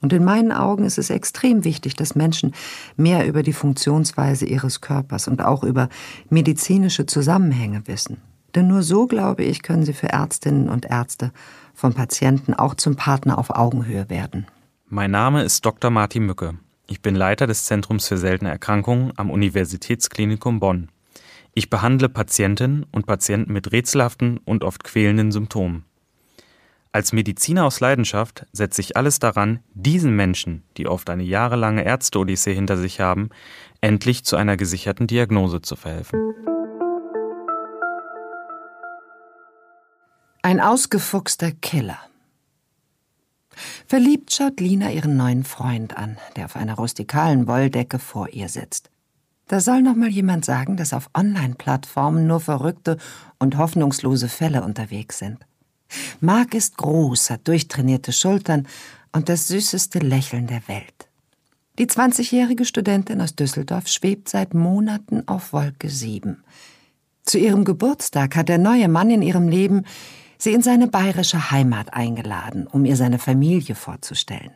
[0.00, 2.54] Und in meinen Augen ist es extrem wichtig, dass Menschen
[2.96, 5.88] mehr über die Funktionsweise ihres Körpers und auch über
[6.30, 8.18] medizinische Zusammenhänge wissen.
[8.54, 11.32] Denn nur so, glaube ich, können sie für Ärztinnen und Ärzte
[11.74, 14.46] vom Patienten auch zum Partner auf Augenhöhe werden.
[14.88, 15.90] Mein Name ist Dr.
[15.90, 16.54] Martin Mücke.
[16.86, 20.88] Ich bin Leiter des Zentrums für seltene Erkrankungen am Universitätsklinikum Bonn.
[21.52, 25.84] Ich behandle Patientinnen und Patienten mit rätselhaften und oft quälenden Symptomen.
[26.90, 32.54] Als Mediziner aus Leidenschaft setze ich alles daran, diesen Menschen, die oft eine jahrelange Ärzte-Odyssee
[32.54, 33.28] hinter sich haben,
[33.82, 36.18] endlich zu einer gesicherten Diagnose zu verhelfen.
[40.40, 41.98] Ein ausgefuchster Killer.
[43.86, 48.90] Verliebt schaut Lina ihren neuen Freund an, der auf einer rustikalen Wolldecke vor ihr sitzt.
[49.46, 52.96] Da soll noch mal jemand sagen, dass auf Online-Plattformen nur verrückte
[53.38, 55.47] und hoffnungslose Fälle unterwegs sind.
[56.20, 58.66] Mark ist groß, hat durchtrainierte Schultern
[59.12, 61.08] und das süßeste Lächeln der Welt.
[61.78, 66.42] Die 20-jährige Studentin aus Düsseldorf schwebt seit Monaten auf Wolke 7.
[67.22, 69.84] Zu ihrem Geburtstag hat der neue Mann in ihrem Leben
[70.38, 74.50] sie in seine bayerische Heimat eingeladen, um ihr seine Familie vorzustellen.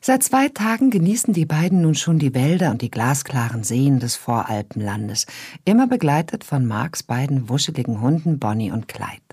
[0.00, 4.16] Seit zwei Tagen genießen die beiden nun schon die Wälder und die glasklaren Seen des
[4.16, 5.24] Voralpenlandes,
[5.64, 9.23] immer begleitet von Marks beiden wuscheligen Hunden Bonnie und Clyde.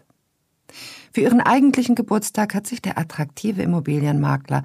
[1.12, 4.64] Für ihren eigentlichen Geburtstag hat sich der attraktive Immobilienmakler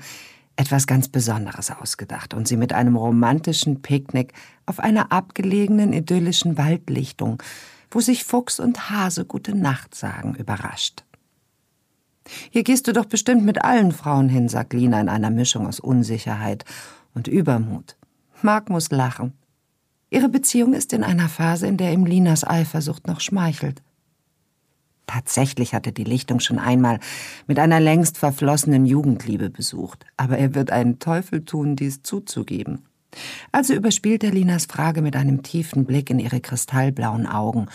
[0.56, 4.32] etwas ganz Besonderes ausgedacht und sie mit einem romantischen Picknick
[4.64, 7.42] auf einer abgelegenen idyllischen Waldlichtung,
[7.90, 11.04] wo sich Fuchs und Hase gute Nacht sagen, überrascht.
[12.50, 15.78] Hier gehst du doch bestimmt mit allen Frauen hin, sagt Lina in einer Mischung aus
[15.78, 16.64] Unsicherheit
[17.14, 17.96] und Übermut.
[18.42, 19.32] Mark muss lachen.
[20.10, 23.82] Ihre Beziehung ist in einer Phase, in der ihm Linas Eifersucht noch schmeichelt.
[25.06, 26.98] Tatsächlich hatte die Lichtung schon einmal
[27.46, 32.84] mit einer längst verflossenen Jugendliebe besucht, aber er wird einen Teufel tun, dies zuzugeben.
[33.52, 37.66] Also überspielt er Linas Frage mit einem tiefen Blick in ihre kristallblauen Augen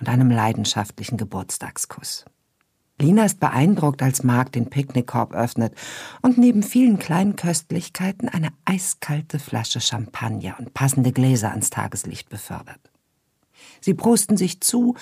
[0.00, 2.24] und einem leidenschaftlichen Geburtstagskuss.
[3.00, 5.74] Lina ist beeindruckt, als Mark den Picknickkorb öffnet
[6.20, 12.80] und neben vielen kleinen Köstlichkeiten eine eiskalte Flasche Champagner und passende Gläser ans Tageslicht befördert.
[13.80, 14.94] Sie prosten sich zu,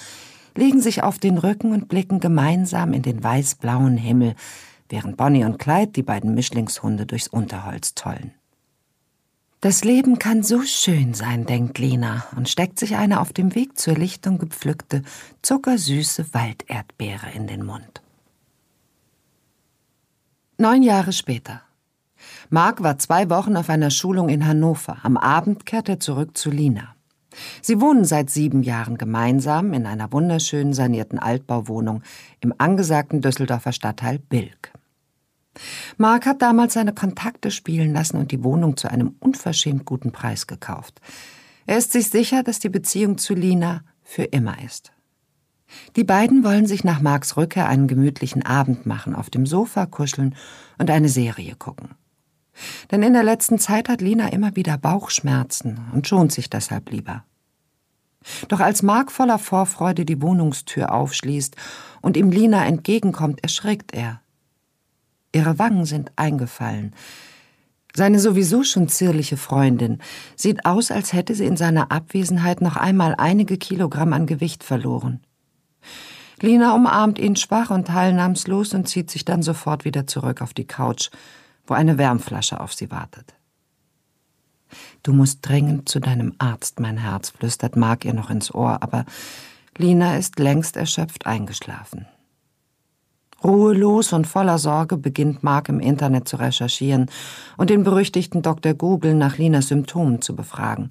[0.56, 4.34] legen sich auf den Rücken und blicken gemeinsam in den weißblauen Himmel,
[4.88, 8.33] während Bonnie und Clyde die beiden Mischlingshunde durchs Unterholz tollen.
[9.62, 13.77] Das Leben kann so schön sein, denkt Lena und steckt sich eine auf dem Weg
[13.77, 15.03] zur Lichtung gepflückte,
[15.43, 18.00] zuckersüße Walderdbeere in den Mund.
[20.56, 21.62] Neun Jahre später.
[22.49, 24.99] Mark war zwei Wochen auf einer Schulung in Hannover.
[25.03, 26.94] Am Abend kehrt er zurück zu Lina.
[27.62, 32.02] Sie wohnen seit sieben Jahren gemeinsam in einer wunderschönen sanierten Altbauwohnung
[32.41, 34.72] im angesagten Düsseldorfer Stadtteil Bilk.
[35.96, 40.46] Mark hat damals seine Kontakte spielen lassen und die Wohnung zu einem unverschämt guten Preis
[40.46, 41.00] gekauft.
[41.66, 44.92] Er ist sich sicher, dass die Beziehung zu Lina für immer ist.
[45.96, 50.34] Die beiden wollen sich nach Marks Rückkehr einen gemütlichen Abend machen, auf dem Sofa kuscheln
[50.78, 51.90] und eine Serie gucken.
[52.91, 57.25] Denn in der letzten Zeit hat Lina immer wieder Bauchschmerzen und schont sich deshalb lieber.
[58.48, 61.56] Doch als Mark voller Vorfreude die Wohnungstür aufschließt
[62.03, 64.20] und ihm Lina entgegenkommt, erschrickt er.
[65.32, 66.94] Ihre Wangen sind eingefallen.
[67.94, 69.99] Seine sowieso schon zierliche Freundin
[70.37, 75.20] sieht aus, als hätte sie in seiner Abwesenheit noch einmal einige Kilogramm an Gewicht verloren.
[76.41, 80.66] Lina umarmt ihn schwach und teilnahmslos und zieht sich dann sofort wieder zurück auf die
[80.66, 81.10] Couch,
[81.70, 83.34] wo eine Wärmflasche auf sie wartet.
[85.03, 89.05] Du musst dringend zu deinem Arzt, mein Herz, flüstert Mark ihr noch ins Ohr, aber
[89.76, 92.06] Lina ist längst erschöpft eingeschlafen.
[93.43, 97.11] Ruhelos und voller Sorge beginnt Mark im Internet zu recherchieren
[97.56, 98.75] und den berüchtigten Dr.
[98.75, 100.90] Google nach Linas Symptomen zu befragen.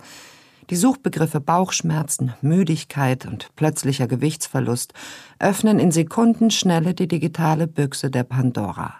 [0.71, 4.93] Die Suchbegriffe Bauchschmerzen, Müdigkeit und plötzlicher Gewichtsverlust
[5.39, 8.95] öffnen in Sekundenschnelle die digitale Büchse der Pandora.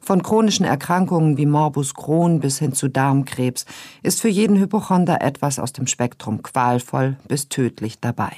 [0.00, 3.66] Von chronischen Erkrankungen wie Morbus Crohn bis hin zu Darmkrebs
[4.02, 8.32] ist für jeden Hypochonder etwas aus dem Spektrum qualvoll bis tödlich dabei.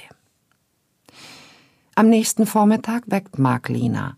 [1.95, 4.15] Am nächsten Vormittag weckt Mark Lina.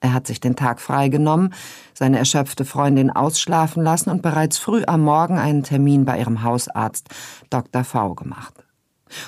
[0.00, 1.52] Er hat sich den Tag freigenommen,
[1.92, 7.08] seine erschöpfte Freundin ausschlafen lassen und bereits früh am Morgen einen Termin bei ihrem Hausarzt
[7.50, 7.84] Dr.
[7.84, 8.54] V gemacht.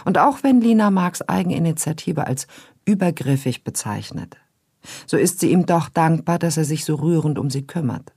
[0.07, 2.47] Und auch wenn Lina Marks Eigeninitiative als
[2.87, 4.39] übergriffig bezeichnet,
[5.07, 8.13] so ist sie ihm doch dankbar, dass er sich so rührend um sie kümmert.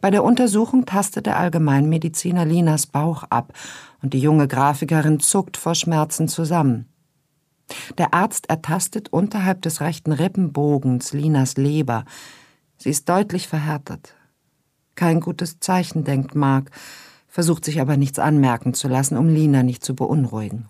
[0.00, 3.52] Bei der Untersuchung tastet der Allgemeinmediziner Linas Bauch ab
[4.02, 6.86] und die junge Grafikerin zuckt vor Schmerzen zusammen.
[7.98, 12.04] Der Arzt ertastet unterhalb des rechten Rippenbogens Linas Leber.
[12.76, 14.14] Sie ist deutlich verhärtet.
[14.94, 16.70] Kein gutes Zeichen, denkt Mark,
[17.28, 20.66] versucht sich aber nichts anmerken zu lassen, um Lina nicht zu beunruhigen.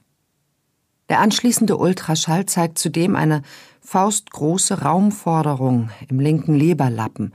[1.09, 3.43] Der anschließende Ultraschall zeigt zudem eine
[3.88, 7.32] faustgroße Raumforderung im linken Leberlappen,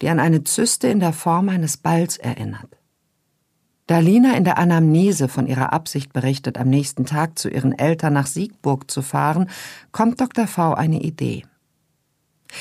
[0.00, 2.78] die an eine Zyste in der Form eines Balls erinnert.
[3.88, 8.12] Da Lina in der Anamnese von ihrer Absicht berichtet, am nächsten Tag zu ihren Eltern
[8.12, 9.50] nach Siegburg zu fahren,
[9.90, 10.46] kommt Dr.
[10.46, 11.42] V eine Idee.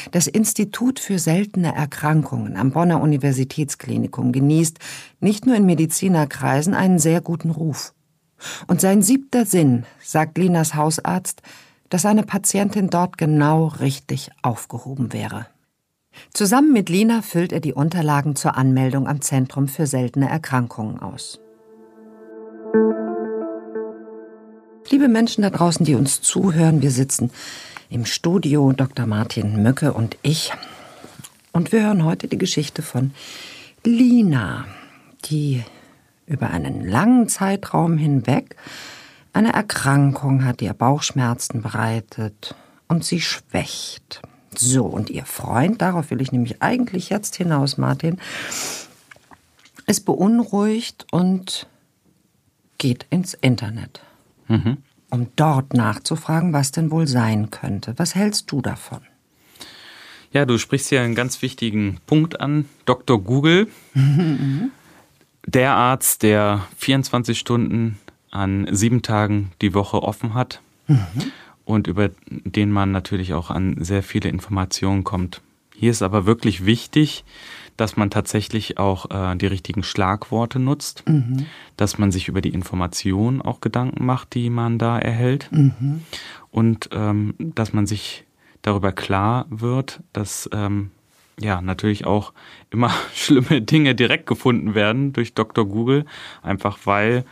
[0.09, 4.79] Das Institut für seltene Erkrankungen am Bonner Universitätsklinikum genießt
[5.19, 7.93] nicht nur in Medizinerkreisen einen sehr guten Ruf.
[8.65, 11.43] Und sein siebter Sinn, sagt Linas Hausarzt,
[11.89, 15.47] dass eine Patientin dort genau richtig aufgehoben wäre.
[16.33, 21.39] Zusammen mit Lina füllt er die Unterlagen zur Anmeldung am Zentrum für seltene Erkrankungen aus.
[24.89, 27.31] Liebe Menschen da draußen, die uns zuhören, wir sitzen
[27.89, 29.06] im Studio, Dr.
[29.06, 30.51] Martin Mücke und ich.
[31.51, 33.12] Und wir hören heute die Geschichte von
[33.83, 34.65] Lina,
[35.25, 35.63] die
[36.25, 38.56] über einen langen Zeitraum hinweg
[39.33, 42.55] eine Erkrankung hat, ihr Bauchschmerzen bereitet
[42.87, 44.21] und sie schwächt.
[44.55, 48.19] So, und ihr Freund, darauf will ich nämlich eigentlich jetzt hinaus, Martin,
[49.85, 51.67] ist beunruhigt und
[52.77, 54.01] geht ins Internet,
[54.47, 54.77] mhm.
[55.09, 57.93] um dort nachzufragen, was denn wohl sein könnte.
[57.97, 59.01] Was hältst du davon?
[60.31, 62.65] Ja, du sprichst hier einen ganz wichtigen Punkt an.
[62.85, 63.21] Dr.
[63.21, 64.71] Google, mhm.
[65.45, 67.99] der Arzt, der 24 Stunden
[68.31, 70.61] an sieben Tagen die Woche offen hat.
[70.87, 71.31] Mhm
[71.69, 75.39] und über den man natürlich auch an sehr viele Informationen kommt.
[75.75, 77.23] Hier ist aber wirklich wichtig,
[77.77, 81.45] dass man tatsächlich auch äh, die richtigen Schlagworte nutzt, mhm.
[81.77, 86.01] dass man sich über die Informationen auch Gedanken macht, die man da erhält mhm.
[86.49, 88.23] und ähm, dass man sich
[88.63, 90.89] darüber klar wird, dass ähm,
[91.39, 92.33] ja natürlich auch
[92.71, 95.67] immer schlimme Dinge direkt gefunden werden durch Dr.
[95.67, 96.07] Google,
[96.41, 97.25] einfach weil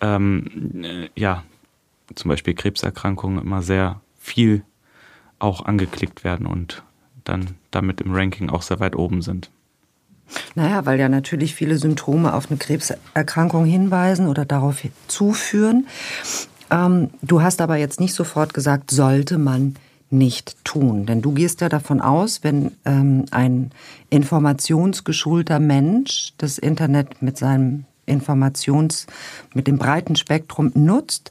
[0.00, 1.44] ähm, äh, ja
[2.14, 4.62] zum Beispiel Krebserkrankungen immer sehr viel
[5.38, 6.82] auch angeklickt werden und
[7.24, 9.50] dann damit im Ranking auch sehr weit oben sind.
[10.54, 15.86] Naja, weil ja natürlich viele Symptome auf eine Krebserkrankung hinweisen oder darauf zuführen.
[16.70, 19.76] Ähm, du hast aber jetzt nicht sofort gesagt, sollte man
[20.10, 21.06] nicht tun.
[21.06, 23.70] Denn du gehst ja davon aus, wenn ähm, ein
[24.10, 29.06] informationsgeschulter Mensch das Internet mit seinem Informations,
[29.54, 31.30] mit dem breiten Spektrum nutzt,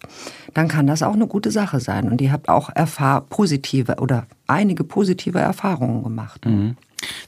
[0.54, 2.10] dann kann das auch eine gute Sache sein.
[2.10, 6.46] Und ihr habt auch erfahr positive oder einige positive Erfahrungen gemacht.
[6.46, 6.78] Mhm.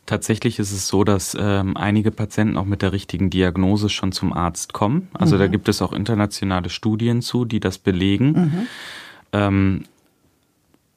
[0.06, 4.34] Tatsächlich ist es so, dass ähm, einige Patienten auch mit der richtigen Diagnose schon zum
[4.34, 5.10] Arzt kommen.
[5.14, 5.40] Also mhm.
[5.40, 8.32] da gibt es auch internationale Studien zu, die das belegen.
[8.32, 8.68] Mhm.
[9.34, 9.84] Ähm,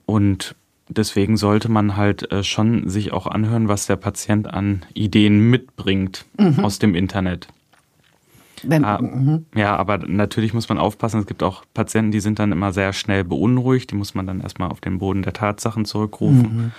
[0.06, 0.54] und
[0.88, 6.24] deswegen sollte man halt äh, schon sich auch anhören, was der Patient an Ideen mitbringt
[6.38, 6.60] mhm.
[6.60, 7.48] aus dem Internet.
[8.62, 9.46] Wenn, ah, mhm.
[9.54, 11.20] Ja, aber natürlich muss man aufpassen.
[11.20, 13.90] Es gibt auch Patienten, die sind dann immer sehr schnell beunruhigt.
[13.90, 16.72] Die muss man dann erstmal auf den Boden der Tatsachen zurückrufen mhm.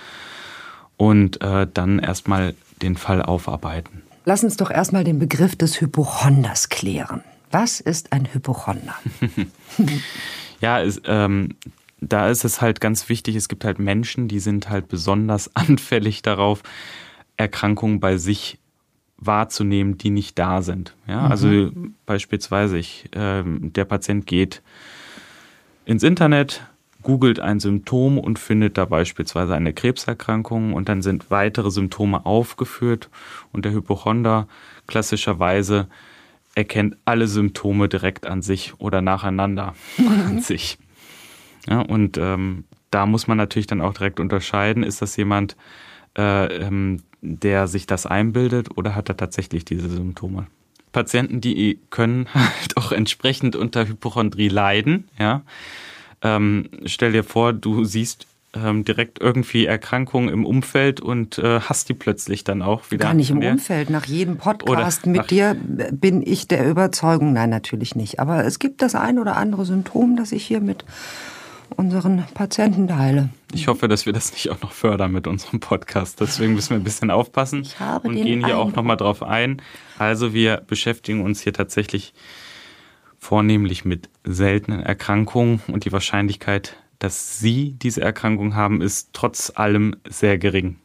[0.96, 4.02] und äh, dann erstmal den Fall aufarbeiten.
[4.24, 7.22] Lass uns doch erstmal den Begriff des Hypochonders klären.
[7.50, 8.94] Was ist ein Hypochonder?
[10.60, 11.50] ja, es, ähm,
[12.00, 16.22] da ist es halt ganz wichtig, es gibt halt Menschen, die sind halt besonders anfällig
[16.22, 16.62] darauf,
[17.36, 18.58] Erkrankungen bei sich
[19.26, 20.94] wahrzunehmen, die nicht da sind.
[21.06, 21.30] Ja, mhm.
[21.30, 21.70] also
[22.06, 24.62] beispielsweise ich, äh, der Patient geht
[25.86, 26.66] ins Internet,
[27.02, 33.10] googelt ein Symptom und findet da beispielsweise eine Krebserkrankung und dann sind weitere Symptome aufgeführt
[33.52, 34.48] und der Hypochonder
[34.86, 35.86] klassischerweise
[36.54, 40.78] erkennt alle Symptome direkt an sich oder nacheinander an sich.
[41.68, 45.56] Ja, und ähm, da muss man natürlich dann auch direkt unterscheiden, ist das jemand,
[46.16, 50.46] äh, ähm, der sich das einbildet oder hat er tatsächlich diese Symptome?
[50.92, 55.08] Patienten, die können halt auch entsprechend unter Hypochondrie leiden.
[55.18, 55.42] Ja?
[56.22, 61.88] Ähm, stell dir vor, du siehst ähm, direkt irgendwie Erkrankungen im Umfeld und äh, hast
[61.88, 63.04] die plötzlich dann auch wieder.
[63.04, 63.90] Gar nicht im Umfeld.
[63.90, 65.56] Nach jedem Podcast mit dir
[65.90, 68.20] bin ich der Überzeugung, nein, natürlich nicht.
[68.20, 70.84] Aber es gibt das ein oder andere Symptom, das ich hier mit
[71.76, 73.28] unseren Patienten teile.
[73.52, 76.20] Ich hoffe, dass wir das nicht auch noch fördern mit unserem Podcast.
[76.20, 77.66] Deswegen müssen wir ein bisschen aufpassen
[78.02, 78.72] und gehen hier Eindruck.
[78.72, 79.62] auch nochmal drauf ein.
[79.98, 82.14] Also wir beschäftigen uns hier tatsächlich
[83.18, 89.96] vornehmlich mit seltenen Erkrankungen und die Wahrscheinlichkeit, dass Sie diese Erkrankung haben, ist trotz allem
[90.08, 90.76] sehr gering.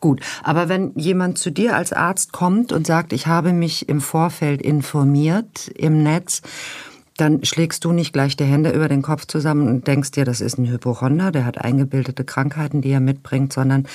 [0.00, 4.00] Gut, aber wenn jemand zu dir als Arzt kommt und sagt, ich habe mich im
[4.00, 6.40] Vorfeld informiert im Netz,
[7.20, 10.40] dann schlägst du nicht gleich die Hände über den Kopf zusammen und denkst dir, das
[10.40, 13.86] ist ein Hypochonder, der hat eingebildete Krankheiten, die er mitbringt, sondern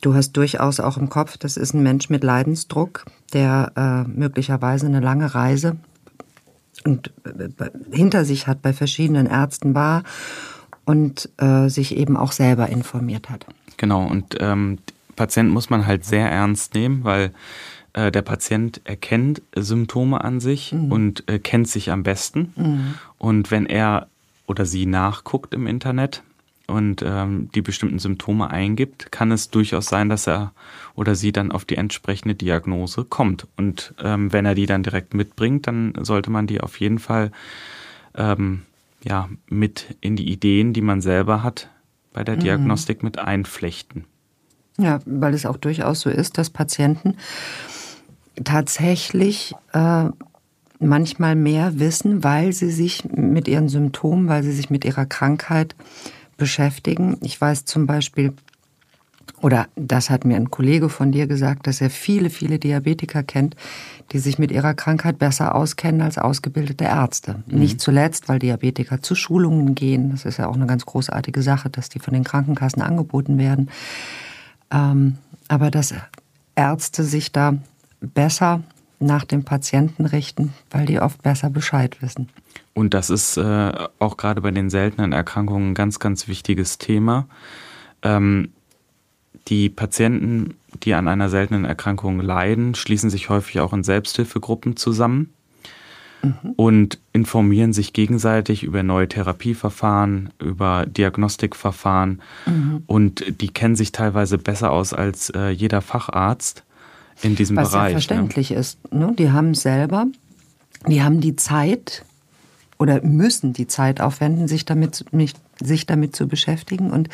[0.00, 4.86] du hast durchaus auch im Kopf, das ist ein Mensch mit Leidensdruck, der äh, möglicherweise
[4.86, 5.76] eine lange Reise
[6.84, 10.02] und äh, hinter sich hat, bei verschiedenen Ärzten war
[10.84, 13.46] und äh, sich eben auch selber informiert hat.
[13.76, 14.78] Genau, und ähm,
[15.16, 17.32] Patient muss man halt sehr ernst nehmen, weil
[17.94, 20.92] äh, der Patient erkennt Symptome an sich mhm.
[20.92, 22.52] und äh, kennt sich am besten.
[22.56, 22.94] Mhm.
[23.18, 24.08] Und wenn er
[24.46, 26.22] oder sie nachguckt im Internet
[26.66, 30.52] und ähm, die bestimmten Symptome eingibt, kann es durchaus sein, dass er
[30.94, 33.46] oder sie dann auf die entsprechende Diagnose kommt.
[33.56, 37.30] Und ähm, wenn er die dann direkt mitbringt, dann sollte man die auf jeden Fall
[38.16, 38.62] ähm,
[39.02, 41.68] ja, mit in die Ideen, die man selber hat,
[42.12, 42.40] bei der mhm.
[42.40, 43.06] Diagnostik mhm.
[43.06, 44.04] mit einflechten.
[44.78, 47.16] Ja, weil es auch durchaus so ist, dass Patienten
[48.42, 50.06] tatsächlich äh,
[50.80, 55.74] manchmal mehr wissen, weil sie sich mit ihren Symptomen, weil sie sich mit ihrer Krankheit
[56.36, 57.18] beschäftigen.
[57.22, 58.32] Ich weiß zum Beispiel,
[59.40, 63.56] oder das hat mir ein Kollege von dir gesagt, dass er viele, viele Diabetiker kennt,
[64.12, 67.42] die sich mit ihrer Krankheit besser auskennen als ausgebildete Ärzte.
[67.46, 67.58] Mhm.
[67.58, 70.10] Nicht zuletzt, weil Diabetiker zu Schulungen gehen.
[70.10, 73.70] Das ist ja auch eine ganz großartige Sache, dass die von den Krankenkassen angeboten werden.
[74.70, 75.94] Ähm, aber dass
[76.54, 77.58] Ärzte sich da
[78.06, 78.62] besser
[79.00, 82.28] nach dem Patienten richten, weil die oft besser Bescheid wissen.
[82.72, 87.26] Und das ist äh, auch gerade bei den seltenen Erkrankungen ein ganz, ganz wichtiges Thema.
[88.02, 88.50] Ähm,
[89.48, 95.34] die Patienten, die an einer seltenen Erkrankung leiden, schließen sich häufig auch in Selbsthilfegruppen zusammen
[96.22, 96.52] mhm.
[96.56, 102.82] und informieren sich gegenseitig über neue Therapieverfahren, über Diagnostikverfahren mhm.
[102.86, 106.64] und die kennen sich teilweise besser aus als äh, jeder Facharzt
[107.22, 107.82] in diesem Was Bereich.
[107.82, 108.56] Was ja verständlich ne?
[108.56, 108.92] ist.
[108.92, 109.14] Ne?
[109.18, 110.06] Die haben selber,
[110.86, 112.04] die haben die Zeit
[112.78, 115.04] oder müssen die Zeit aufwenden, sich damit,
[115.62, 116.90] sich damit zu beschäftigen.
[116.90, 117.08] Und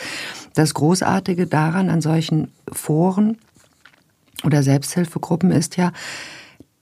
[0.54, 3.38] das Großartige daran an solchen Foren
[4.44, 5.92] oder Selbsthilfegruppen ist ja,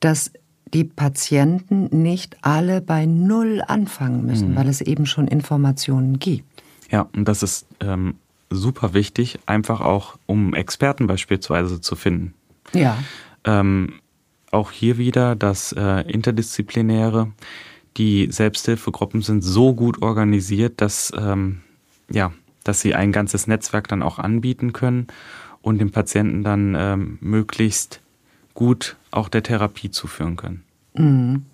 [0.01, 0.31] dass
[0.73, 4.57] die Patienten nicht alle bei Null anfangen müssen, mhm.
[4.57, 6.45] weil es eben schon Informationen gibt.
[6.91, 8.15] Ja, und das ist ähm,
[8.51, 12.35] super wichtig, einfach auch um Experten beispielsweise zu finden.
[12.73, 12.99] Ja.
[13.45, 13.95] Ähm,
[14.51, 17.33] auch hier wieder das äh, Interdisziplinäre.
[17.97, 21.61] Die Selbsthilfegruppen sind so gut organisiert, dass, ähm,
[22.11, 22.33] ja,
[22.65, 25.09] dass sie ein ganzes Netzwerk dann auch anbieten können
[25.63, 28.01] und den Patienten dann ähm, möglichst
[28.55, 30.63] gut auch der Therapie zuführen können.
[30.95, 31.45] Mhm.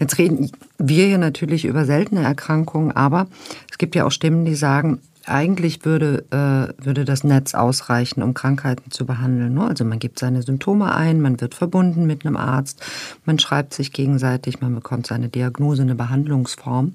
[0.00, 3.26] Jetzt reden wir hier natürlich über seltene Erkrankungen, aber
[3.70, 8.34] es gibt ja auch Stimmen, die sagen, eigentlich würde, äh, würde das Netz ausreichen, um
[8.34, 9.54] Krankheiten zu behandeln.
[9.54, 9.66] Ne?
[9.66, 12.84] Also man gibt seine Symptome ein, man wird verbunden mit einem Arzt,
[13.24, 16.94] man schreibt sich gegenseitig, man bekommt seine Diagnose, eine Behandlungsform.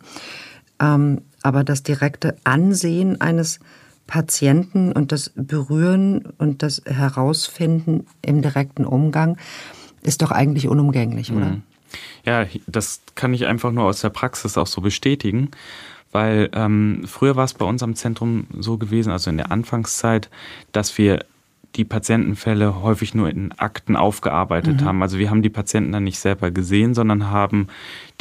[0.80, 3.60] Ähm, aber das direkte Ansehen eines
[4.08, 9.38] Patienten und das Berühren und das Herausfinden im direkten Umgang
[10.02, 11.46] ist doch eigentlich unumgänglich, oder?
[11.46, 11.64] Mhm.
[12.26, 15.52] Ja, das kann ich einfach nur aus der Praxis auch so bestätigen
[16.14, 20.30] weil ähm, früher war es bei uns am Zentrum so gewesen, also in der Anfangszeit,
[20.72, 21.26] dass wir
[21.76, 24.86] die Patientenfälle häufig nur in Akten aufgearbeitet mhm.
[24.86, 25.02] haben.
[25.02, 27.68] Also wir haben die Patienten dann nicht selber gesehen, sondern haben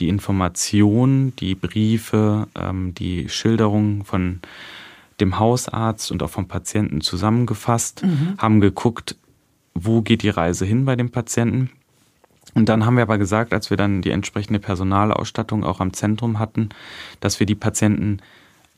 [0.01, 4.41] die Informationen, die Briefe, ähm, die Schilderungen von
[5.21, 8.35] dem Hausarzt und auch vom Patienten zusammengefasst, mhm.
[8.39, 9.17] haben geguckt,
[9.75, 11.71] wo geht die Reise hin bei dem Patienten
[12.55, 16.39] und dann haben wir aber gesagt, als wir dann die entsprechende Personalausstattung auch am Zentrum
[16.39, 16.69] hatten,
[17.21, 18.19] dass wir die Patienten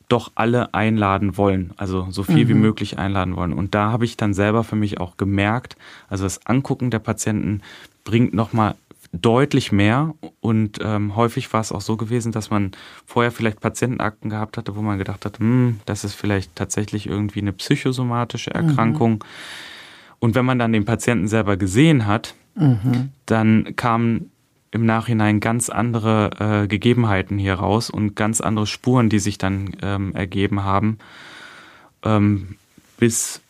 [0.07, 2.49] doch alle einladen wollen, also so viel mhm.
[2.49, 3.53] wie möglich einladen wollen.
[3.53, 5.75] Und da habe ich dann selber für mich auch gemerkt,
[6.09, 7.61] also das Angucken der Patienten
[8.03, 8.75] bringt nochmal
[9.11, 12.71] deutlich mehr und ähm, häufig war es auch so gewesen, dass man
[13.05, 17.41] vorher vielleicht Patientenakten gehabt hatte, wo man gedacht hat, hm, das ist vielleicht tatsächlich irgendwie
[17.41, 18.67] eine psychosomatische mhm.
[18.67, 19.11] Erkrankung.
[19.13, 19.19] Mhm.
[20.19, 23.09] Und wenn man dann den Patienten selber gesehen hat, Mhm.
[23.25, 24.31] Dann kamen
[24.71, 29.75] im Nachhinein ganz andere äh, Gegebenheiten hier raus und ganz andere Spuren, die sich dann
[29.81, 30.97] ähm, ergeben haben,
[32.03, 32.55] ähm,
[32.97, 33.41] bis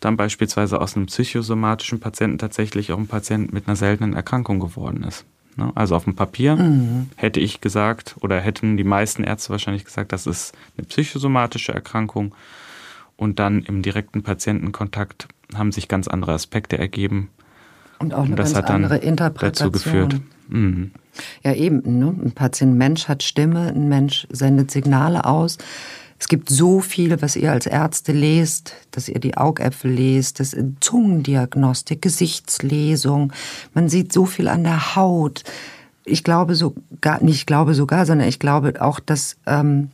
[0.00, 5.02] dann beispielsweise aus einem psychosomatischen Patienten tatsächlich auch ein Patient mit einer seltenen Erkrankung geworden
[5.02, 5.24] ist.
[5.56, 5.72] Ne?
[5.74, 7.10] Also auf dem Papier mhm.
[7.16, 12.34] hätte ich gesagt oder hätten die meisten Ärzte wahrscheinlich gesagt, das ist eine psychosomatische Erkrankung.
[13.16, 17.30] Und dann im direkten Patientenkontakt haben sich ganz andere Aspekte ergeben,
[17.98, 19.72] und auch eine und das ganz hat dann andere Interpretation.
[19.72, 20.20] Dazu geführt.
[20.48, 20.92] Mhm.
[21.42, 21.98] Ja, eben.
[21.98, 22.14] Ne?
[22.24, 25.58] Ein Patient Mensch hat Stimme, ein Mensch sendet Signale aus.
[26.20, 30.56] Es gibt so viel, was ihr als Ärzte lest, dass ihr die Augäpfel lest, das
[30.80, 33.32] Zungendiagnostik, Gesichtslesung.
[33.72, 35.44] Man sieht so viel an der Haut.
[36.04, 39.90] Ich glaube sogar, nicht glaube sogar, sondern ich glaube auch, dass, ähm,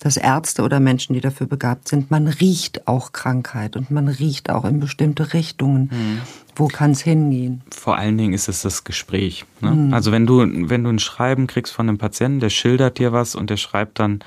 [0.00, 4.50] dass Ärzte oder Menschen, die dafür begabt sind, man riecht auch Krankheit und man riecht
[4.50, 5.90] auch in bestimmte Richtungen.
[5.92, 6.20] Mhm.
[6.58, 7.62] Wo kann es hingehen?
[7.70, 9.44] Vor allen Dingen ist es das Gespräch.
[9.60, 9.70] Ne?
[9.70, 9.94] Mhm.
[9.94, 13.36] Also wenn du, wenn du ein Schreiben kriegst von einem Patienten, der schildert dir was
[13.36, 14.18] und der schreibt dann,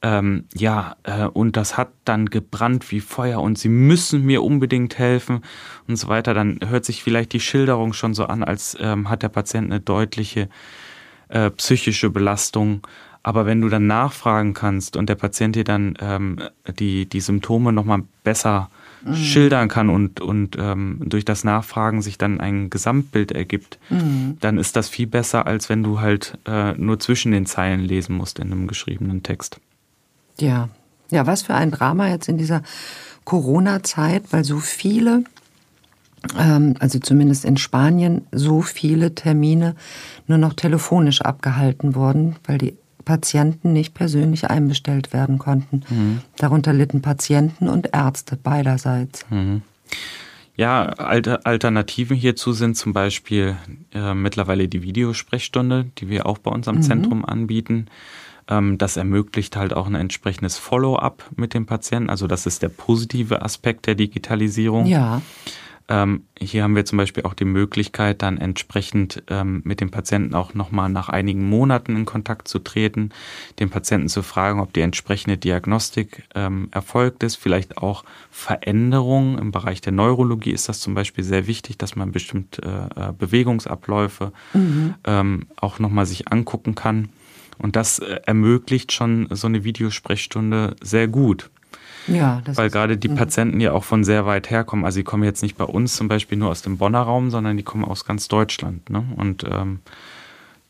[0.00, 4.98] ähm, ja, äh, und das hat dann gebrannt wie Feuer und sie müssen mir unbedingt
[4.98, 5.40] helfen
[5.88, 9.24] und so weiter, dann hört sich vielleicht die Schilderung schon so an, als ähm, hat
[9.24, 10.48] der Patient eine deutliche
[11.28, 12.86] äh, psychische Belastung.
[13.24, 16.38] Aber wenn du dann nachfragen kannst und der Patient dir dann ähm,
[16.78, 18.70] die, die Symptome nochmal besser
[19.04, 19.14] mhm.
[19.14, 24.36] schildern kann und, und ähm, durch das Nachfragen sich dann ein Gesamtbild ergibt, mhm.
[24.40, 28.16] dann ist das viel besser, als wenn du halt äh, nur zwischen den Zeilen lesen
[28.16, 29.60] musst in einem geschriebenen Text.
[30.38, 30.68] Ja,
[31.10, 32.62] ja, was für ein Drama jetzt in dieser
[33.24, 35.24] Corona-Zeit, weil so viele,
[36.38, 39.76] ähm, also zumindest in Spanien, so viele Termine
[40.26, 45.82] nur noch telefonisch abgehalten wurden, weil die Patienten nicht persönlich einbestellt werden konnten.
[45.88, 46.20] Mhm.
[46.36, 49.26] Darunter litten Patienten und Ärzte beiderseits.
[49.30, 49.62] Mhm.
[50.56, 53.56] Ja, Alternativen hierzu sind zum Beispiel
[53.92, 56.82] äh, mittlerweile die Videosprechstunde, die wir auch bei unserem mhm.
[56.82, 57.86] Zentrum anbieten.
[58.48, 62.08] Ähm, das ermöglicht halt auch ein entsprechendes Follow-up mit dem Patienten.
[62.08, 64.86] Also das ist der positive Aspekt der Digitalisierung.
[64.86, 65.22] Ja.
[65.86, 70.34] Ähm, hier haben wir zum Beispiel auch die Möglichkeit, dann entsprechend ähm, mit dem Patienten
[70.34, 73.10] auch nochmal nach einigen Monaten in Kontakt zu treten,
[73.58, 79.36] den Patienten zu fragen, ob die entsprechende Diagnostik ähm, erfolgt ist, vielleicht auch Veränderungen.
[79.36, 84.32] Im Bereich der Neurologie ist das zum Beispiel sehr wichtig, dass man bestimmte äh, Bewegungsabläufe
[84.54, 84.94] mhm.
[85.04, 87.10] ähm, auch nochmal sich angucken kann.
[87.58, 91.50] Und das äh, ermöglicht schon so eine Videosprechstunde sehr gut.
[92.06, 94.84] Ja, das Weil gerade die Patienten ja auch von sehr weit herkommen.
[94.84, 97.56] Also sie kommen jetzt nicht bei uns zum Beispiel nur aus dem Bonner Raum, sondern
[97.56, 98.90] die kommen aus ganz Deutschland.
[98.90, 99.04] Ne?
[99.16, 99.80] Und ähm,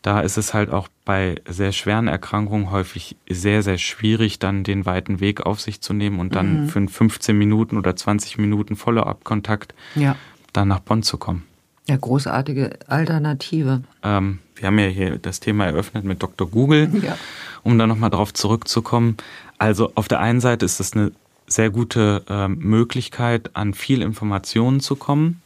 [0.04, 4.84] da ist es halt auch bei sehr schweren Erkrankungen häufig sehr, sehr schwierig, dann den
[4.84, 6.68] weiten Weg auf sich zu nehmen und dann mhm.
[6.68, 10.16] für 15 Minuten oder 20 Minuten Follow-up-Kontakt ja.
[10.52, 11.44] dann nach Bonn zu kommen.
[11.88, 13.82] Ja, großartige Alternative.
[14.02, 16.50] Ähm, wir haben ja hier das Thema eröffnet mit Dr.
[16.50, 17.16] Google, ja.
[17.62, 19.16] um da nochmal drauf zurückzukommen.
[19.58, 21.12] Also auf der einen Seite ist das eine
[21.46, 25.40] sehr gute äh, Möglichkeit, an viel Informationen zu kommen.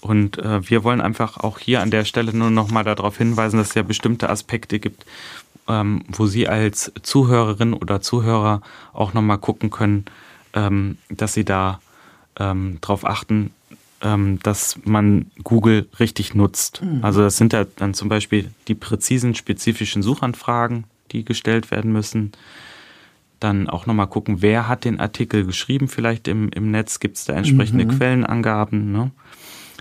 [0.00, 3.70] Und äh, wir wollen einfach auch hier an der Stelle nur nochmal darauf hinweisen, dass
[3.70, 5.04] es ja bestimmte Aspekte gibt,
[5.66, 10.04] ähm, wo Sie als Zuhörerin oder Zuhörer auch nochmal gucken können,
[10.54, 11.80] ähm, dass Sie da
[12.38, 13.50] ähm, darauf achten,
[14.00, 16.82] ähm, dass man Google richtig nutzt.
[16.82, 17.00] Mhm.
[17.02, 22.32] Also das sind ja dann zum Beispiel die präzisen, spezifischen Suchanfragen, die gestellt werden müssen.
[23.40, 27.24] Dann auch nochmal gucken, wer hat den Artikel geschrieben, vielleicht im, im Netz gibt es
[27.24, 27.90] da entsprechende mhm.
[27.90, 28.92] Quellenangaben.
[28.92, 29.10] Ne?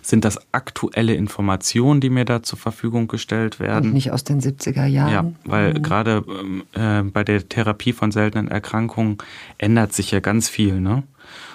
[0.02, 3.88] Sind das aktuelle Informationen, die mir da zur Verfügung gestellt werden?
[3.88, 5.12] Und nicht aus den 70er Jahren.
[5.12, 5.82] Ja, weil mhm.
[5.82, 6.24] gerade
[6.74, 9.18] äh, bei der Therapie von seltenen Erkrankungen
[9.58, 10.80] ändert sich ja ganz viel.
[10.80, 11.04] Ne?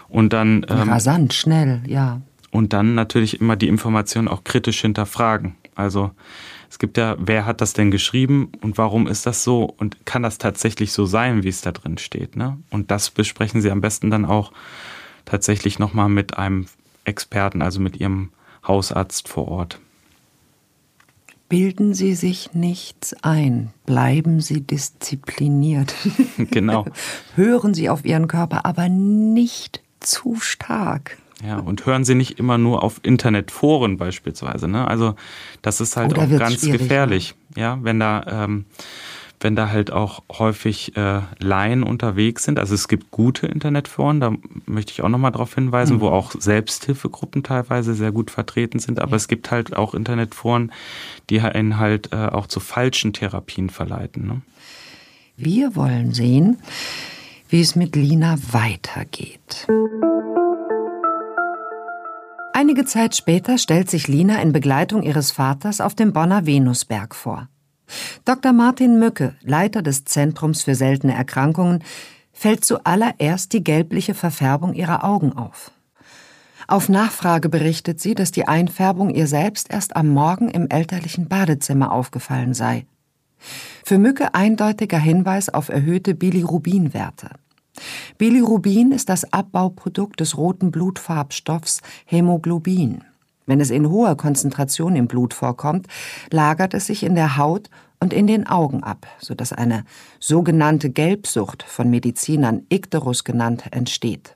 [0.08, 0.66] Und dann.
[0.68, 2.20] Ähm, Rasant, schnell, ja
[2.52, 5.56] und dann natürlich immer die Information auch kritisch hinterfragen.
[5.74, 6.12] Also
[6.72, 10.22] es gibt ja, wer hat das denn geschrieben und warum ist das so und kann
[10.22, 12.34] das tatsächlich so sein, wie es da drin steht.
[12.34, 12.56] Ne?
[12.70, 14.52] Und das besprechen Sie am besten dann auch
[15.26, 16.64] tatsächlich nochmal mit einem
[17.04, 18.30] Experten, also mit Ihrem
[18.66, 19.80] Hausarzt vor Ort.
[21.50, 25.94] Bilden Sie sich nichts ein, bleiben Sie diszipliniert.
[26.38, 26.86] Genau.
[27.36, 31.18] Hören Sie auf Ihren Körper, aber nicht zu stark.
[31.44, 34.68] Ja, und hören Sie nicht immer nur auf Internetforen beispielsweise.
[34.68, 34.86] Ne?
[34.86, 35.16] Also
[35.60, 38.66] das ist halt Oder auch ganz gefährlich, ja, wenn da ähm,
[39.42, 42.58] wenn da halt auch häufig äh, Laien unterwegs sind.
[42.58, 44.32] Also es gibt gute Internetforen, da
[44.66, 46.00] möchte ich auch nochmal darauf hinweisen, mhm.
[46.00, 49.00] wo auch Selbsthilfegruppen teilweise sehr gut vertreten sind.
[49.00, 49.16] Aber ja.
[49.16, 50.72] es gibt halt auch Internetforen,
[51.30, 54.26] die einen halt äh, auch zu falschen Therapien verleiten.
[54.26, 54.42] Ne?
[55.36, 56.58] Wir wollen sehen,
[57.48, 59.66] wie es mit Lina weitergeht.
[62.72, 67.50] Einige Zeit später stellt sich Lina in Begleitung ihres Vaters auf dem Bonner Venusberg vor.
[68.24, 68.54] Dr.
[68.54, 71.84] Martin Mücke, Leiter des Zentrums für seltene Erkrankungen,
[72.32, 75.70] fällt zuallererst die gelbliche Verfärbung ihrer Augen auf.
[76.66, 81.92] Auf Nachfrage berichtet sie, dass die Einfärbung ihr selbst erst am Morgen im elterlichen Badezimmer
[81.92, 82.86] aufgefallen sei.
[83.84, 87.32] Für Mücke eindeutiger Hinweis auf erhöhte Bilirubinwerte.
[88.18, 93.04] Bilirubin ist das Abbauprodukt des roten Blutfarbstoffs Hämoglobin.
[93.46, 95.86] Wenn es in hoher Konzentration im Blut vorkommt,
[96.30, 99.84] lagert es sich in der Haut und in den Augen ab, sodass eine
[100.20, 104.34] sogenannte Gelbsucht von Medizinern Ikterus genannt entsteht.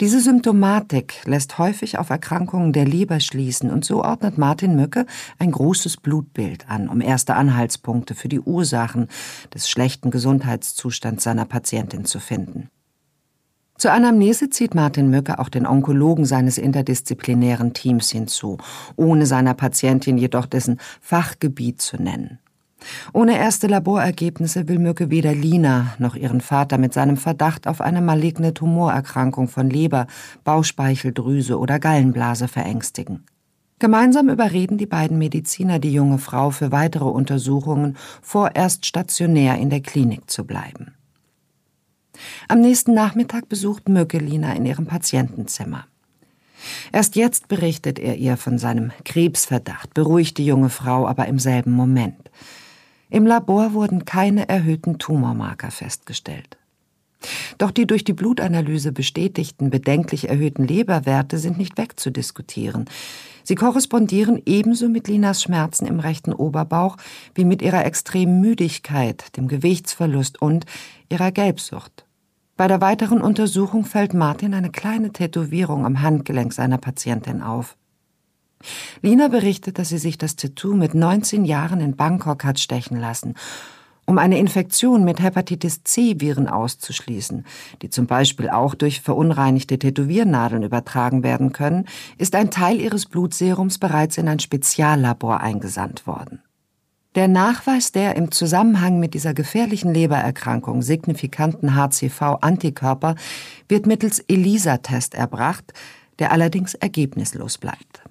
[0.00, 5.06] Diese Symptomatik lässt häufig auf Erkrankungen der Leber schließen und so ordnet Martin Mücke
[5.38, 9.08] ein großes Blutbild an, um erste Anhaltspunkte für die Ursachen
[9.54, 12.68] des schlechten Gesundheitszustands seiner Patientin zu finden.
[13.78, 18.58] Zur Anamnese zieht Martin Mücke auch den Onkologen seines interdisziplinären Teams hinzu,
[18.96, 22.38] ohne seiner Patientin jedoch dessen Fachgebiet zu nennen.
[23.12, 28.00] Ohne erste Laborergebnisse will Mücke weder Lina noch ihren Vater mit seinem Verdacht auf eine
[28.00, 30.06] maligne Tumorerkrankung von Leber,
[30.44, 33.24] Bauchspeicheldrüse oder Gallenblase verängstigen.
[33.78, 39.80] Gemeinsam überreden die beiden Mediziner die junge Frau für weitere Untersuchungen vorerst stationär in der
[39.80, 40.94] Klinik zu bleiben.
[42.46, 45.86] Am nächsten Nachmittag besucht Mücke Lina in ihrem Patientenzimmer.
[46.92, 51.72] Erst jetzt berichtet er ihr von seinem Krebsverdacht, beruhigt die junge Frau aber im selben
[51.72, 52.30] Moment.
[53.12, 56.56] Im Labor wurden keine erhöhten Tumormarker festgestellt.
[57.58, 62.86] Doch die durch die Blutanalyse bestätigten bedenklich erhöhten Leberwerte sind nicht wegzudiskutieren.
[63.44, 66.96] Sie korrespondieren ebenso mit Linas Schmerzen im rechten Oberbauch
[67.34, 70.64] wie mit ihrer extremen Müdigkeit, dem Gewichtsverlust und
[71.10, 72.06] ihrer Gelbsucht.
[72.56, 77.76] Bei der weiteren Untersuchung fällt Martin eine kleine Tätowierung am Handgelenk seiner Patientin auf.
[79.02, 83.34] Lina berichtet, dass sie sich das Tattoo mit 19 Jahren in Bangkok hat stechen lassen,
[84.04, 87.44] um eine Infektion mit Hepatitis C-Viren auszuschließen,
[87.82, 91.86] die zum Beispiel auch durch verunreinigte Tätowiernadeln übertragen werden können,
[92.18, 96.42] ist ein Teil ihres Blutserums bereits in ein Speziallabor eingesandt worden.
[97.14, 103.16] Der Nachweis der im Zusammenhang mit dieser gefährlichen Lebererkrankung signifikanten HCV-Antikörper
[103.68, 105.74] wird mittels ELISA-Test erbracht,
[106.18, 108.01] der allerdings ergebnislos bleibt.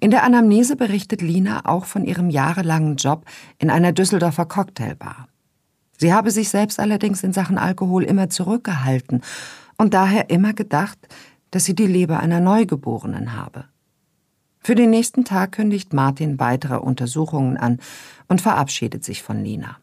[0.00, 3.24] In der Anamnese berichtet Lina auch von ihrem jahrelangen Job
[3.58, 5.28] in einer Düsseldorfer Cocktailbar.
[5.98, 9.22] Sie habe sich selbst allerdings in Sachen Alkohol immer zurückgehalten
[9.76, 10.98] und daher immer gedacht,
[11.50, 13.64] dass sie die Leber einer Neugeborenen habe.
[14.60, 17.80] Für den nächsten Tag kündigt Martin weitere Untersuchungen an
[18.28, 19.76] und verabschiedet sich von Lina.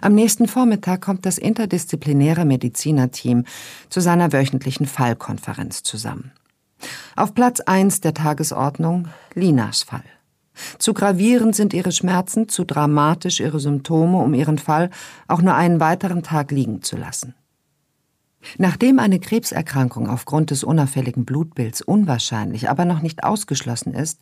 [0.00, 3.44] Am nächsten Vormittag kommt das interdisziplinäre Medizinerteam
[3.88, 6.32] zu seiner wöchentlichen Fallkonferenz zusammen.
[7.16, 10.04] Auf Platz 1 der Tagesordnung Linas Fall.
[10.78, 14.90] Zu gravierend sind ihre Schmerzen, zu dramatisch ihre Symptome, um ihren Fall
[15.26, 17.34] auch nur einen weiteren Tag liegen zu lassen.
[18.58, 24.20] Nachdem eine Krebserkrankung aufgrund des unauffälligen Blutbilds unwahrscheinlich, aber noch nicht ausgeschlossen ist,